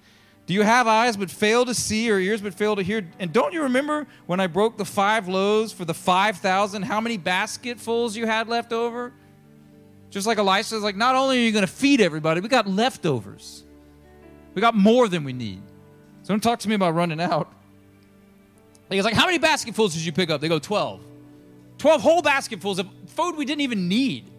Do 0.47 0.53
you 0.53 0.61
have 0.61 0.87
eyes 0.87 1.17
but 1.17 1.29
fail 1.29 1.65
to 1.65 1.73
see 1.73 2.09
or 2.09 2.19
ears 2.19 2.41
but 2.41 2.53
fail 2.53 2.77
to 2.77 2.81
hear? 2.81 3.05
And 3.19 3.33
don't 3.33 3.53
you 3.53 3.63
remember 3.63 4.07
when 4.27 4.39
I 4.39 4.47
broke 4.47 4.77
the 4.77 4.85
five 4.85 5.27
loaves 5.27 5.73
for 5.73 5.83
the 5.83 5.93
5,000, 5.93 6.83
how 6.83 7.01
many 7.01 7.17
basketfuls 7.17 8.15
you 8.15 8.25
had 8.25 8.47
left 8.47 8.71
over? 8.71 9.11
Just 10.09 10.25
like 10.25 10.37
Elisha's 10.37 10.83
like, 10.83 10.95
not 10.95 11.15
only 11.15 11.37
are 11.37 11.41
you 11.41 11.51
going 11.51 11.65
to 11.65 11.71
feed 11.71 11.99
everybody, 11.99 12.39
we 12.39 12.47
got 12.47 12.65
leftovers. 12.65 13.65
We 14.53 14.61
got 14.61 14.73
more 14.73 15.09
than 15.09 15.25
we 15.25 15.33
need. 15.33 15.61
So 16.23 16.29
don't 16.33 16.41
talk 16.41 16.59
to 16.59 16.69
me 16.69 16.75
about 16.75 16.95
running 16.95 17.19
out. 17.19 17.51
He's 18.89 19.03
like, 19.03 19.15
how 19.15 19.25
many 19.25 19.39
basketfuls 19.39 19.93
did 19.95 20.05
you 20.05 20.13
pick 20.13 20.29
up? 20.29 20.39
They 20.39 20.47
go, 20.47 20.59
12. 20.59 21.01
12 21.77 22.01
whole 22.01 22.21
basketfuls 22.21 22.79
of 22.79 22.87
food 23.07 23.35
we 23.35 23.43
didn't 23.43 23.61
even 23.61 23.89
need. 23.89 24.31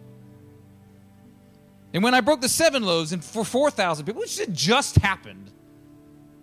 And 1.93 2.01
when 2.03 2.15
I 2.15 2.21
broke 2.21 2.41
the 2.41 2.49
seven 2.49 2.81
loaves 2.81 3.13
and 3.13 3.23
for 3.23 3.45
4,000 3.45 4.07
people, 4.07 4.21
which 4.21 4.41
just 4.51 4.95
happened, 4.95 5.51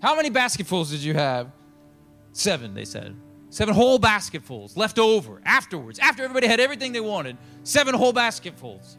how 0.07 0.15
many 0.15 0.31
basketfuls 0.31 0.93
did 0.93 1.01
you 1.01 1.15
have? 1.15 1.51
Seven, 2.31 2.75
they 2.75 2.85
said. 2.85 3.17
Seven 3.51 3.75
whole 3.75 3.99
basketfuls 3.99 4.77
left 4.77 5.01
over 5.01 5.41
afterwards, 5.45 5.99
after 5.99 6.23
everybody 6.23 6.47
had 6.47 6.61
everything 6.61 6.93
they 6.93 7.01
wanted. 7.01 7.37
Seven 7.65 7.93
whole 7.93 8.13
basketfuls. 8.13 8.99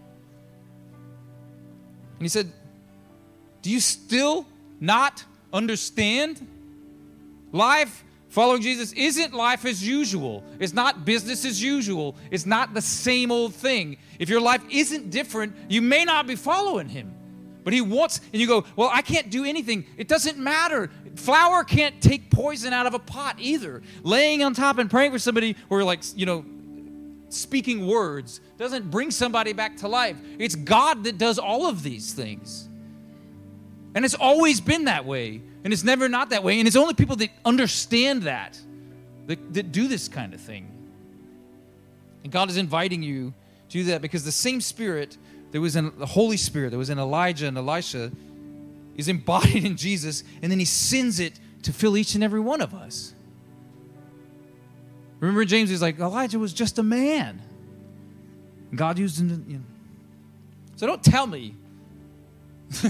And 2.16 2.24
he 2.24 2.28
said, 2.28 2.52
Do 3.62 3.70
you 3.70 3.80
still 3.80 4.46
not 4.82 5.24
understand? 5.54 6.46
Life 7.54 8.04
following 8.28 8.62
Jesus 8.62 8.92
isn't 8.92 9.34
life 9.34 9.64
as 9.64 9.88
usual. 9.88 10.44
It's 10.60 10.74
not 10.74 11.06
business 11.06 11.46
as 11.46 11.64
usual. 11.64 12.18
It's 12.32 12.46
not 12.46 12.74
the 12.74 12.82
same 12.82 13.32
old 13.32 13.56
thing. 13.56 13.96
If 14.20 14.28
your 14.28 14.42
life 14.42 14.62
isn't 14.70 15.10
different, 15.10 15.56
you 15.70 15.82
may 15.82 16.04
not 16.04 16.28
be 16.28 16.36
following 16.36 16.90
him. 16.90 17.17
But 17.68 17.74
he 17.74 17.82
wants, 17.82 18.22
and 18.32 18.42
you 18.42 18.48
go, 18.48 18.64
Well, 18.78 18.90
I 18.94 19.02
can't 19.02 19.30
do 19.30 19.44
anything. 19.44 19.86
It 19.98 20.08
doesn't 20.08 20.38
matter. 20.38 20.90
Flour 21.16 21.66
can't 21.66 22.02
take 22.02 22.32
poison 22.32 22.72
out 22.72 22.86
of 22.86 22.94
a 22.94 23.00
pot 23.00 23.36
either. 23.40 23.82
Laying 24.04 24.42
on 24.42 24.54
top 24.54 24.78
and 24.78 24.90
praying 24.90 25.12
for 25.12 25.20
somebody 25.20 25.58
or 25.70 25.84
like, 25.84 26.00
you 26.16 26.26
know, 26.26 26.46
speaking 27.28 27.86
words 27.86 28.40
doesn't 28.58 28.90
bring 28.90 29.12
somebody 29.12 29.52
back 29.52 29.76
to 29.80 29.90
life. 29.90 30.16
It's 30.40 30.56
God 30.56 31.04
that 31.04 31.18
does 31.18 31.38
all 31.38 31.68
of 31.68 31.84
these 31.84 32.14
things. 32.14 32.70
And 33.96 34.06
it's 34.06 34.16
always 34.16 34.62
been 34.62 34.86
that 34.86 35.04
way. 35.04 35.42
And 35.66 35.74
it's 35.74 35.84
never 35.84 36.08
not 36.08 36.30
that 36.30 36.46
way. 36.46 36.60
And 36.60 36.70
it's 36.70 36.78
only 36.78 36.94
people 36.94 37.18
that 37.18 37.32
understand 37.44 38.24
that 38.24 38.58
that, 39.26 39.54
that 39.56 39.74
do 39.74 39.90
this 39.90 40.08
kind 40.08 40.34
of 40.34 40.40
thing. 40.40 40.72
And 42.24 42.32
God 42.32 42.50
is 42.50 42.56
inviting 42.56 43.04
you 43.04 43.34
to 43.68 43.80
do 43.80 43.84
that 43.92 44.02
because 44.02 44.24
the 44.24 44.32
same 44.32 44.62
Spirit 44.62 45.18
there 45.52 45.62
was 45.62 45.76
in 45.76 45.98
the 45.98 46.06
Holy 46.06 46.38
Spirit, 46.38 46.70
there 46.70 46.80
was 46.80 46.90
in 46.90 47.00
Elijah 47.00 47.48
and 47.48 47.58
Elisha, 47.58 48.12
is 48.96 49.08
embodied 49.08 49.64
in 49.64 49.78
Jesus, 49.78 50.24
and 50.42 50.52
then 50.52 50.60
he 50.60 50.66
sends 50.66 51.20
it 51.20 51.40
to 51.64 51.74
fill 51.74 51.98
each 51.98 52.16
and 52.16 52.24
every 52.24 52.40
one 52.40 52.62
of 52.62 52.74
us. 52.74 53.14
Remember, 55.20 55.46
James 55.46 55.72
is 55.72 55.82
like, 55.82 56.00
Elijah 56.00 56.38
was 56.38 56.54
just 56.54 56.78
a 56.78 56.84
man. 56.84 57.42
God 58.76 59.00
used 59.00 59.20
him. 59.20 59.30
To, 59.30 59.52
you 59.52 59.58
know. 59.58 59.64
So 60.76 60.86
don't 60.86 61.04
tell 61.04 61.26
me. 61.26 61.56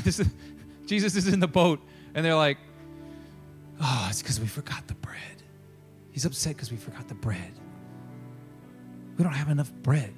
Jesus 0.85 1.15
is 1.15 1.27
in 1.27 1.39
the 1.39 1.47
boat, 1.47 1.79
and 2.13 2.25
they're 2.25 2.35
like, 2.35 2.57
oh, 3.81 4.07
it's 4.09 4.21
because 4.21 4.39
we 4.39 4.47
forgot 4.47 4.85
the 4.87 4.95
bread. 4.95 5.17
He's 6.11 6.25
upset 6.25 6.55
because 6.55 6.71
we 6.71 6.77
forgot 6.77 7.07
the 7.07 7.15
bread. 7.15 7.53
We 9.17 9.23
don't 9.23 9.33
have 9.33 9.49
enough 9.49 9.71
bread. 9.83 10.13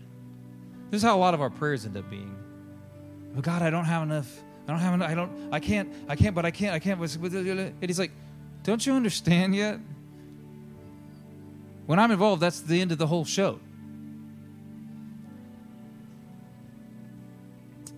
This 0.90 1.00
is 1.00 1.04
how 1.04 1.16
a 1.16 1.20
lot 1.20 1.34
of 1.34 1.42
our 1.42 1.50
prayers 1.50 1.86
end 1.86 1.98
up 1.98 2.10
being. 2.10 2.36
Oh 3.38 3.42
God, 3.42 3.62
I 3.62 3.70
don't 3.70 3.86
have 3.86 4.04
enough. 4.04 4.42
I 4.68 4.72
don't 4.72 4.82
have 4.82 4.94
enough. 4.94 5.10
I 5.10 5.16
don't. 5.16 5.54
I 5.54 5.60
can't. 5.60 5.92
I 6.08 6.16
can't. 6.16 6.36
But 6.36 6.46
I 6.46 6.52
can't. 6.52 6.74
I 6.74 6.80
can't. 6.80 7.00
And 7.00 7.74
he's 7.82 8.00
like, 8.00 8.12
"Don't 8.64 8.86
you 8.86 8.94
understand 8.94 9.56
yet? 9.56 9.80
When 11.86 12.00
I'm 12.00 12.12
involved, 12.12 12.42
that's 12.42 12.62
the 12.62 12.80
end 12.82 12.92
of 12.92 12.98
the 12.98 13.08
whole 13.08 13.26
show." 13.26 13.60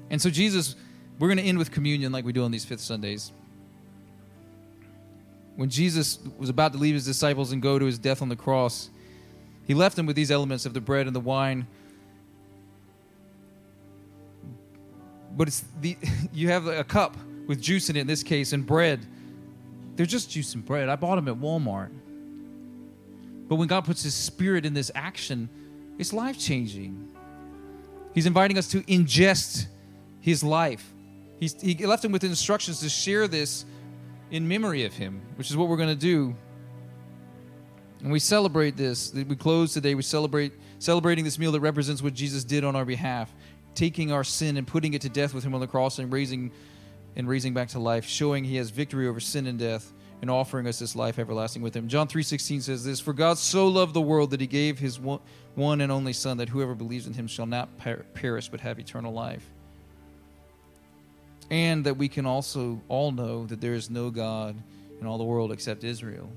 And 0.09 0.21
so 0.21 0.29
Jesus, 0.29 0.75
we're 1.19 1.29
going 1.29 1.37
to 1.37 1.43
end 1.43 1.57
with 1.57 1.71
communion 1.71 2.11
like 2.11 2.25
we 2.25 2.33
do 2.33 2.43
on 2.43 2.51
these 2.51 2.65
fifth 2.65 2.81
Sundays. 2.81 3.31
When 5.55 5.69
Jesus 5.69 6.19
was 6.37 6.49
about 6.49 6.73
to 6.73 6.77
leave 6.77 6.95
his 6.95 7.05
disciples 7.05 7.53
and 7.53 7.61
go 7.61 7.79
to 7.79 7.85
his 7.85 7.97
death 7.97 8.21
on 8.21 8.27
the 8.27 8.35
cross, 8.35 8.89
he 9.65 9.73
left 9.73 9.95
them 9.95 10.05
with 10.05 10.15
these 10.17 10.31
elements 10.31 10.65
of 10.65 10.73
the 10.73 10.81
bread 10.81 11.07
and 11.07 11.15
the 11.15 11.21
wine 11.21 11.67
but 15.35 15.47
it's 15.47 15.63
the 15.79 15.97
you 16.33 16.49
have 16.49 16.67
a 16.67 16.83
cup 16.83 17.17
with 17.47 17.61
juice 17.61 17.89
in 17.89 17.95
it 17.95 18.01
in 18.01 18.07
this 18.07 18.23
case 18.23 18.53
and 18.53 18.65
bread. 18.65 19.05
They're 19.95 20.05
just 20.05 20.29
juice 20.31 20.55
and 20.55 20.65
bread. 20.65 20.89
I 20.89 20.95
bought 20.95 21.15
them 21.15 21.27
at 21.27 21.35
Walmart. 21.35 21.91
But 23.47 23.55
when 23.55 23.67
God 23.67 23.83
puts 23.83 24.03
His 24.03 24.13
Spirit 24.13 24.65
in 24.65 24.73
this 24.73 24.89
action, 24.95 25.49
it's 25.97 26.13
life 26.13 26.39
changing. 26.39 27.11
He's 28.13 28.25
inviting 28.25 28.57
us 28.57 28.67
to 28.69 28.81
ingest 28.83 29.67
His 30.21 30.43
life. 30.43 30.93
He's, 31.39 31.59
he 31.61 31.75
left 31.85 32.05
him 32.05 32.11
with 32.11 32.23
instructions 32.23 32.79
to 32.81 32.89
share 32.89 33.27
this 33.27 33.65
in 34.29 34.47
memory 34.47 34.85
of 34.85 34.93
Him, 34.93 35.21
which 35.35 35.49
is 35.49 35.57
what 35.57 35.67
we're 35.67 35.77
going 35.77 35.89
to 35.89 35.95
do. 35.95 36.35
And 38.01 38.11
we 38.11 38.19
celebrate 38.19 38.77
this. 38.77 39.13
We 39.13 39.35
close 39.35 39.73
today. 39.73 39.95
We 39.95 40.01
celebrate 40.01 40.53
celebrating 40.79 41.23
this 41.23 41.37
meal 41.37 41.51
that 41.51 41.59
represents 41.59 42.01
what 42.01 42.13
Jesus 42.13 42.43
did 42.43 42.63
on 42.63 42.75
our 42.75 42.85
behalf 42.85 43.31
taking 43.75 44.11
our 44.11 44.23
sin 44.23 44.57
and 44.57 44.67
putting 44.67 44.93
it 44.93 45.01
to 45.01 45.09
death 45.09 45.33
with 45.33 45.43
him 45.43 45.53
on 45.53 45.61
the 45.61 45.67
cross 45.67 45.99
and 45.99 46.11
raising 46.11 46.51
and 47.15 47.27
raising 47.27 47.53
back 47.53 47.69
to 47.69 47.79
life, 47.79 48.05
showing 48.05 48.43
he 48.43 48.55
has 48.55 48.69
victory 48.69 49.07
over 49.07 49.19
sin 49.19 49.47
and 49.47 49.59
death 49.59 49.91
and 50.21 50.29
offering 50.29 50.67
us 50.67 50.79
this 50.79 50.95
life 50.95 51.17
everlasting 51.19 51.61
with 51.61 51.75
him. 51.75 51.87
John 51.87 52.07
3:16 52.07 52.61
says 52.61 52.83
this, 52.83 52.99
"For 52.99 53.11
God 53.11 53.37
so 53.37 53.67
loved 53.67 53.93
the 53.93 54.01
world 54.01 54.29
that 54.31 54.39
he 54.39 54.47
gave 54.47 54.79
his 54.79 54.99
one, 54.99 55.81
and 55.81 55.91
only 55.91 56.13
son 56.13 56.37
that 56.37 56.49
whoever 56.49 56.75
believes 56.75 57.07
in 57.07 57.13
him 57.13 57.27
shall 57.27 57.47
not 57.47 57.77
per- 57.77 58.05
perish 58.13 58.49
but 58.49 58.61
have 58.61 58.79
eternal 58.79 59.11
life." 59.11 59.49
And 61.49 61.85
that 61.85 61.97
we 61.97 62.07
can 62.07 62.25
also 62.25 62.81
all 62.87 63.11
know 63.11 63.45
that 63.47 63.59
there 63.59 63.73
is 63.73 63.89
no 63.89 64.09
God 64.09 64.55
in 65.01 65.07
all 65.07 65.17
the 65.17 65.23
world 65.23 65.51
except 65.51 65.83
Israel. 65.83 66.29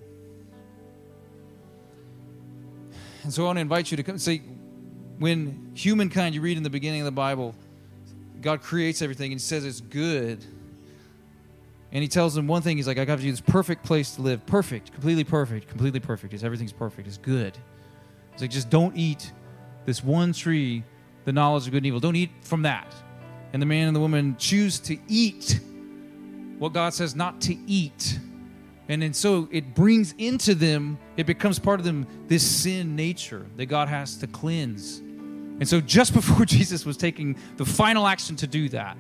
And 3.23 3.33
so 3.33 3.45
I 3.45 3.47
want 3.47 3.57
to 3.57 3.61
invite 3.61 3.91
you 3.91 3.97
to 3.97 4.03
come 4.03 4.15
and 4.15 4.23
say, 4.23 4.43
when 5.19 5.73
humankind, 5.75 6.35
you 6.35 6.41
read 6.41 6.57
in 6.57 6.63
the 6.63 6.71
beginning 6.71 7.01
of 7.01 7.05
the 7.07 7.13
Bible, 7.13 7.55
God 8.41 8.63
creates 8.63 9.03
everything 9.03 9.33
and 9.33 9.41
says 9.41 9.65
it's 9.65 9.81
good. 9.81 10.45
And 11.93 12.03
he 12.03 12.09
tells 12.09 12.35
them 12.35 12.49
one 12.49 12.61
thing 12.61 12.77
He's 12.77 12.87
like, 12.87 12.99
I 12.99 13.05
got 13.05 13.21
you 13.21 13.31
this 13.31 13.41
perfect 13.41 13.85
place 13.85 14.17
to 14.17 14.23
live. 14.23 14.45
Perfect, 14.47 14.93
completely 14.93 15.25
perfect, 15.25 15.69
completely 15.69 16.01
perfect. 16.01 16.35
It's, 16.35 16.43
everything's 16.43 16.73
perfect. 16.73 17.07
It's 17.07 17.19
good. 17.19 17.57
He's 18.33 18.41
like, 18.41 18.51
just 18.51 18.69
don't 18.69 18.97
eat 18.97 19.33
this 19.87 20.03
one 20.03 20.33
tree, 20.33 20.83
the 21.25 21.33
knowledge 21.33 21.67
of 21.67 21.73
good 21.73 21.79
and 21.79 21.87
evil. 21.87 22.01
Don't 22.01 22.17
eat 22.17 22.31
from 22.43 22.63
that. 22.63 22.93
And 23.53 23.63
the 23.63 23.67
man 23.67 23.87
and 23.87 23.95
the 23.95 24.01
woman 24.01 24.37
choose 24.39 24.81
to 24.81 24.99
eat 25.07 25.61
what 26.59 26.73
God 26.73 26.93
says 26.93 27.15
not 27.15 27.41
to 27.43 27.57
eat. 27.67 28.19
And 28.89 29.01
then 29.01 29.15
so 29.15 29.49
it 29.53 29.75
brings 29.75 30.15
into 30.19 30.55
them, 30.55 30.99
it 31.17 31.27
becomes 31.27 31.59
part 31.59 31.81
of 31.81 31.87
them, 31.87 32.07
this 32.27 32.45
sin 32.45 32.97
nature 32.97 33.47
that 33.57 33.67
God 33.67 33.89
has 33.89 34.17
to 34.19 34.27
cleanse. 34.27 34.99
And 34.99 35.69
so 35.69 35.81
just 35.81 36.13
before 36.21 36.45
Jesus 36.45 36.85
was 36.85 36.97
taking 36.97 37.37
the 37.57 37.65
final 37.65 38.07
action 38.07 38.37
to 38.37 38.47
do 38.47 38.69
that, 38.71 38.97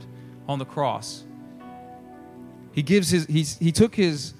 on 0.48 0.58
the 0.58 0.64
cross. 0.64 1.24
He 2.72 2.82
gives 2.82 3.08
his 3.08 3.26
he's, 3.26 3.56
he 3.58 3.72
took 3.72 3.94
his 3.94 4.34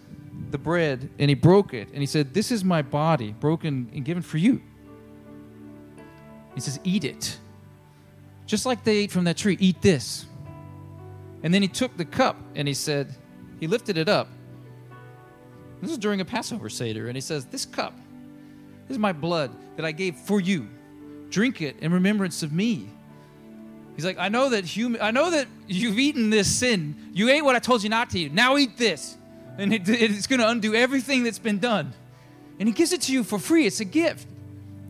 the 0.51 0.59
bread 0.59 1.09
and 1.19 1.29
he 1.29 1.35
broke 1.35 1.73
it 1.73 1.89
and 1.89 1.99
he 1.99 2.07
said, 2.07 2.35
"This 2.35 2.51
is 2.51 2.65
my 2.65 2.83
body 2.83 3.33
broken 3.33 3.91
and 3.95 4.05
given 4.05 4.23
for 4.23 4.39
you." 4.39 4.61
He 6.55 6.61
says, 6.61 6.79
"Eat 6.85 7.05
it." 7.05 7.39
Just 8.47 8.67
like 8.67 8.85
they 8.85 8.97
ate 8.97 9.11
from 9.11 9.25
that 9.25 9.37
tree, 9.37 9.57
eat 9.59 9.81
this. 9.81 10.27
And 11.43 11.53
then 11.53 11.63
he 11.63 11.69
took 11.69 11.97
the 11.97 12.05
cup 12.05 12.37
and 12.55 12.69
he 12.69 12.75
said, 12.75 13.15
he 13.61 13.67
lifted 13.67 13.97
it 13.97 14.09
up. 14.09 14.29
This 15.85 15.92
is 15.92 15.99
during 15.99 16.20
a 16.20 16.25
Passover 16.25 16.68
Seder 16.68 17.07
and 17.07 17.16
he 17.16 17.20
says, 17.20 17.47
"This 17.47 17.64
cup 17.66 17.94
is 18.88 18.99
my 18.99 19.12
blood 19.12 19.51
that 19.77 19.85
I 19.85 19.92
gave 19.92 20.16
for 20.16 20.40
you. 20.40 20.68
Drink 21.31 21.61
it 21.62 21.77
in 21.81 21.92
remembrance 21.92 22.42
of 22.42 22.53
me." 22.53 22.88
He's 23.97 24.05
like, 24.05 24.18
I 24.18 24.29
know 24.29 24.51
that 24.51 24.64
human, 24.64 25.01
I 25.01 25.11
know 25.12 25.31
that 25.31 25.47
you've 25.68 25.99
eaten 25.99 26.31
this 26.31 26.51
sin. 26.53 26.97
You 27.12 27.29
ate 27.29 27.44
what 27.44 27.55
I 27.55 27.61
told 27.61 27.83
you 27.83 27.88
not 27.88 28.11
to 28.11 28.18
eat. 28.18 28.33
Now 28.33 28.57
eat 28.57 28.77
this, 28.77 29.16
and 29.57 29.73
it, 29.73 29.88
it's 29.88 30.27
going 30.27 30.40
to 30.40 30.49
undo 30.49 30.75
everything 30.75 31.23
that's 31.23 31.38
been 31.38 31.59
done. 31.59 31.92
And 32.59 32.68
He 32.68 32.75
gives 32.75 32.92
it 32.92 33.03
to 33.03 33.12
you 33.12 33.23
for 33.23 33.38
free. 33.38 33.66
It's 33.66 33.81
a 33.81 33.85
gift, 33.85 34.27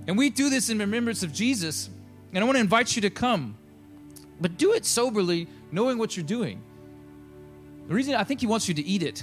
and 0.07 0.17
we 0.17 0.31
do 0.31 0.49
this 0.49 0.71
in 0.71 0.79
remembrance 0.79 1.23
of 1.23 1.33
Jesus. 1.33 1.91
And 2.33 2.43
I 2.43 2.47
want 2.47 2.57
to 2.57 2.61
invite 2.61 2.97
you 2.97 3.03
to 3.03 3.11
come, 3.11 3.57
but 4.41 4.57
do 4.57 4.73
it 4.73 4.85
soberly, 4.85 5.49
knowing 5.71 5.99
what 5.99 6.17
you're 6.17 6.27
doing. 6.27 6.63
The 7.87 7.95
reason 7.95 8.15
I 8.15 8.25
think 8.25 8.41
He 8.41 8.47
wants 8.47 8.69
you 8.69 8.75
to 8.75 8.83
eat 8.83 9.03
it 9.03 9.23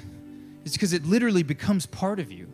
is 0.66 0.74
because 0.74 0.94
it 0.94 1.06
literally 1.06 1.44
becomes 1.44 1.86
part 1.86 2.20
of 2.20 2.32
you. 2.32 2.48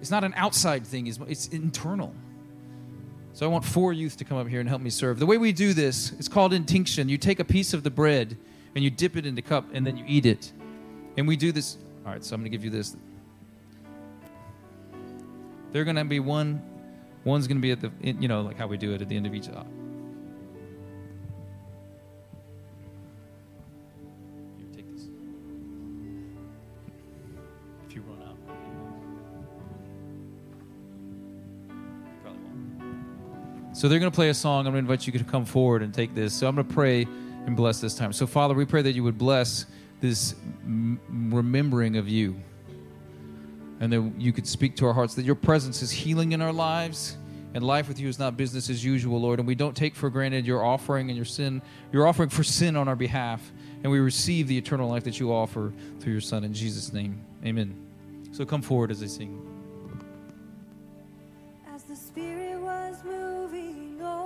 It's 0.00 0.10
not 0.10 0.24
an 0.24 0.32
outside 0.36 0.86
thing; 0.86 1.06
it's, 1.06 1.18
it's 1.28 1.48
internal. 1.48 2.14
So 3.32 3.46
I 3.46 3.48
want 3.48 3.64
four 3.64 3.92
youth 3.92 4.16
to 4.18 4.24
come 4.24 4.38
up 4.38 4.48
here 4.48 4.60
and 4.60 4.68
help 4.68 4.82
me 4.82 4.90
serve. 4.90 5.18
The 5.18 5.26
way 5.26 5.38
we 5.38 5.52
do 5.52 5.72
this 5.72 6.12
is 6.12 6.28
called 6.28 6.52
intinction. 6.52 7.08
You 7.08 7.16
take 7.16 7.38
a 7.38 7.44
piece 7.44 7.72
of 7.72 7.82
the 7.82 7.90
bread 7.90 8.36
and 8.74 8.82
you 8.84 8.90
dip 8.90 9.16
it 9.16 9.24
in 9.24 9.34
the 9.34 9.42
cup 9.42 9.66
and 9.72 9.86
then 9.86 9.96
you 9.96 10.04
eat 10.06 10.26
it. 10.26 10.52
And 11.16 11.26
we 11.28 11.36
do 11.36 11.52
this. 11.52 11.78
All 12.04 12.12
right, 12.12 12.24
so 12.24 12.34
I'm 12.34 12.40
going 12.40 12.50
to 12.50 12.56
give 12.56 12.64
you 12.64 12.70
this. 12.70 12.96
They're 15.72 15.84
going 15.84 15.96
to 15.96 16.04
be 16.04 16.20
one. 16.20 16.62
One's 17.24 17.46
going 17.46 17.58
to 17.58 17.62
be 17.62 17.70
at 17.70 17.80
the, 17.80 17.92
you 18.02 18.28
know, 18.28 18.40
like 18.40 18.56
how 18.56 18.66
we 18.66 18.76
do 18.76 18.94
it 18.94 19.02
at 19.02 19.08
the 19.08 19.16
end 19.16 19.26
of 19.26 19.34
each. 19.34 19.48
So 33.80 33.88
they're 33.88 33.98
going 33.98 34.12
to 34.12 34.14
play 34.14 34.28
a 34.28 34.34
song. 34.34 34.66
I'm 34.66 34.74
going 34.74 34.84
to 34.84 34.92
invite 34.92 35.06
you 35.06 35.18
to 35.18 35.24
come 35.24 35.46
forward 35.46 35.80
and 35.80 35.94
take 35.94 36.14
this. 36.14 36.34
So 36.34 36.46
I'm 36.46 36.54
going 36.54 36.68
to 36.68 36.74
pray 36.74 37.08
and 37.46 37.56
bless 37.56 37.80
this 37.80 37.94
time. 37.94 38.12
So, 38.12 38.26
Father, 38.26 38.52
we 38.52 38.66
pray 38.66 38.82
that 38.82 38.92
you 38.92 39.02
would 39.02 39.16
bless 39.16 39.64
this 40.02 40.34
m- 40.66 41.00
remembering 41.10 41.96
of 41.96 42.06
you 42.06 42.38
and 43.80 43.90
that 43.90 44.12
you 44.18 44.34
could 44.34 44.46
speak 44.46 44.76
to 44.76 44.86
our 44.86 44.92
hearts, 44.92 45.14
that 45.14 45.24
your 45.24 45.34
presence 45.34 45.80
is 45.80 45.90
healing 45.90 46.32
in 46.32 46.42
our 46.42 46.52
lives. 46.52 47.16
And 47.54 47.64
life 47.64 47.88
with 47.88 47.98
you 47.98 48.06
is 48.06 48.18
not 48.18 48.36
business 48.36 48.68
as 48.68 48.84
usual, 48.84 49.18
Lord. 49.18 49.38
And 49.38 49.48
we 49.48 49.54
don't 49.54 49.74
take 49.74 49.94
for 49.94 50.10
granted 50.10 50.46
your 50.46 50.62
offering 50.62 51.08
and 51.08 51.16
your 51.16 51.24
sin, 51.24 51.62
your 51.90 52.06
offering 52.06 52.28
for 52.28 52.44
sin 52.44 52.76
on 52.76 52.86
our 52.86 52.96
behalf. 52.96 53.50
And 53.82 53.90
we 53.90 53.98
receive 53.98 54.46
the 54.46 54.58
eternal 54.58 54.90
life 54.90 55.04
that 55.04 55.18
you 55.18 55.32
offer 55.32 55.72
through 56.00 56.12
your 56.12 56.20
Son. 56.20 56.44
In 56.44 56.52
Jesus' 56.52 56.92
name, 56.92 57.24
amen. 57.46 57.74
So 58.32 58.44
come 58.44 58.60
forward 58.60 58.90
as 58.90 59.02
I 59.02 59.06
sing. 59.06 59.49
As 61.80 61.84
the 61.84 61.96
Spirit 61.96 62.60
was 62.60 63.02
moving 63.04 64.02
over 64.02 64.19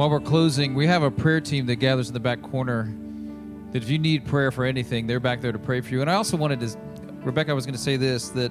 While 0.00 0.08
we're 0.08 0.20
closing, 0.20 0.74
we 0.74 0.86
have 0.86 1.02
a 1.02 1.10
prayer 1.10 1.42
team 1.42 1.66
that 1.66 1.76
gathers 1.76 2.08
in 2.08 2.14
the 2.14 2.20
back 2.20 2.40
corner. 2.40 2.90
That 3.72 3.82
if 3.82 3.90
you 3.90 3.98
need 3.98 4.24
prayer 4.24 4.50
for 4.50 4.64
anything, 4.64 5.06
they're 5.06 5.20
back 5.20 5.42
there 5.42 5.52
to 5.52 5.58
pray 5.58 5.82
for 5.82 5.90
you. 5.90 6.00
And 6.00 6.10
I 6.10 6.14
also 6.14 6.38
wanted 6.38 6.60
to, 6.60 6.74
Rebecca, 7.22 7.50
I 7.50 7.52
was 7.52 7.66
going 7.66 7.74
to 7.74 7.78
say 7.78 7.98
this 7.98 8.30
that 8.30 8.50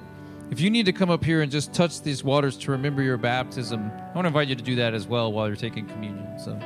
if 0.52 0.60
you 0.60 0.70
need 0.70 0.86
to 0.86 0.92
come 0.92 1.10
up 1.10 1.24
here 1.24 1.42
and 1.42 1.50
just 1.50 1.74
touch 1.74 2.02
these 2.02 2.22
waters 2.22 2.56
to 2.58 2.70
remember 2.70 3.02
your 3.02 3.16
baptism, 3.16 3.90
I 3.90 4.14
want 4.14 4.26
to 4.26 4.28
invite 4.28 4.46
you 4.46 4.54
to 4.54 4.62
do 4.62 4.76
that 4.76 4.94
as 4.94 5.08
well 5.08 5.32
while 5.32 5.48
you're 5.48 5.56
taking 5.56 5.88
communion. 5.88 6.38
So. 6.38 6.56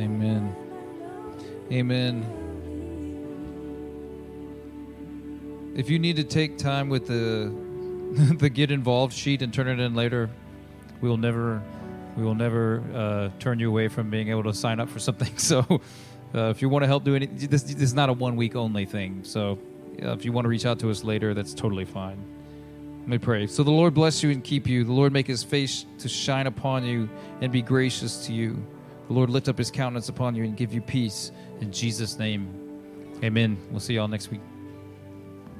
Amen. 0.00 0.54
Amen. 1.72 2.24
If 5.76 5.90
you 5.90 5.98
need 5.98 6.16
to 6.16 6.24
take 6.24 6.58
time 6.58 6.88
with 6.88 7.06
the 7.06 7.52
the 8.38 8.48
get 8.48 8.70
involved 8.70 9.12
sheet 9.12 9.42
and 9.42 9.52
turn 9.52 9.68
it 9.68 9.80
in 9.80 9.94
later, 9.94 10.30
we 11.00 11.08
will 11.08 11.16
never 11.16 11.62
we 12.16 12.24
will 12.24 12.34
never 12.34 12.82
uh, 12.94 13.30
turn 13.38 13.58
you 13.58 13.68
away 13.68 13.88
from 13.88 14.10
being 14.10 14.28
able 14.28 14.42
to 14.44 14.54
sign 14.54 14.80
up 14.80 14.88
for 14.88 14.98
something. 14.98 15.32
So, 15.38 15.64
uh, 16.34 16.50
if 16.50 16.60
you 16.60 16.68
want 16.68 16.82
to 16.82 16.86
help 16.86 17.04
do 17.04 17.14
any, 17.14 17.26
this, 17.26 17.62
this 17.62 17.80
is 17.80 17.94
not 17.94 18.08
a 18.08 18.12
one 18.12 18.36
week 18.36 18.54
only 18.54 18.84
thing. 18.84 19.20
So, 19.22 19.58
uh, 20.02 20.12
if 20.12 20.24
you 20.24 20.32
want 20.32 20.44
to 20.44 20.48
reach 20.48 20.66
out 20.66 20.78
to 20.80 20.90
us 20.90 21.02
later, 21.04 21.32
that's 21.32 21.54
totally 21.54 21.84
fine. 21.84 22.22
Let 23.00 23.08
me 23.08 23.18
pray. 23.18 23.46
So 23.46 23.62
the 23.62 23.70
Lord 23.70 23.94
bless 23.94 24.22
you 24.22 24.30
and 24.30 24.44
keep 24.44 24.66
you. 24.66 24.84
The 24.84 24.92
Lord 24.92 25.12
make 25.12 25.26
His 25.26 25.42
face 25.42 25.86
to 26.00 26.08
shine 26.08 26.46
upon 26.46 26.84
you 26.84 27.08
and 27.40 27.50
be 27.50 27.62
gracious 27.62 28.26
to 28.26 28.32
you. 28.32 28.62
The 29.08 29.14
Lord 29.14 29.30
lift 29.30 29.48
up 29.48 29.58
His 29.58 29.70
countenance 29.70 30.08
upon 30.08 30.34
you 30.34 30.44
and 30.44 30.56
give 30.56 30.72
you 30.72 30.80
peace 30.80 31.32
in 31.60 31.72
Jesus' 31.72 32.18
name. 32.18 32.48
Amen. 33.24 33.58
We'll 33.70 33.80
see 33.80 33.94
y'all 33.94 34.06
next 34.06 34.30
week. 34.30 34.40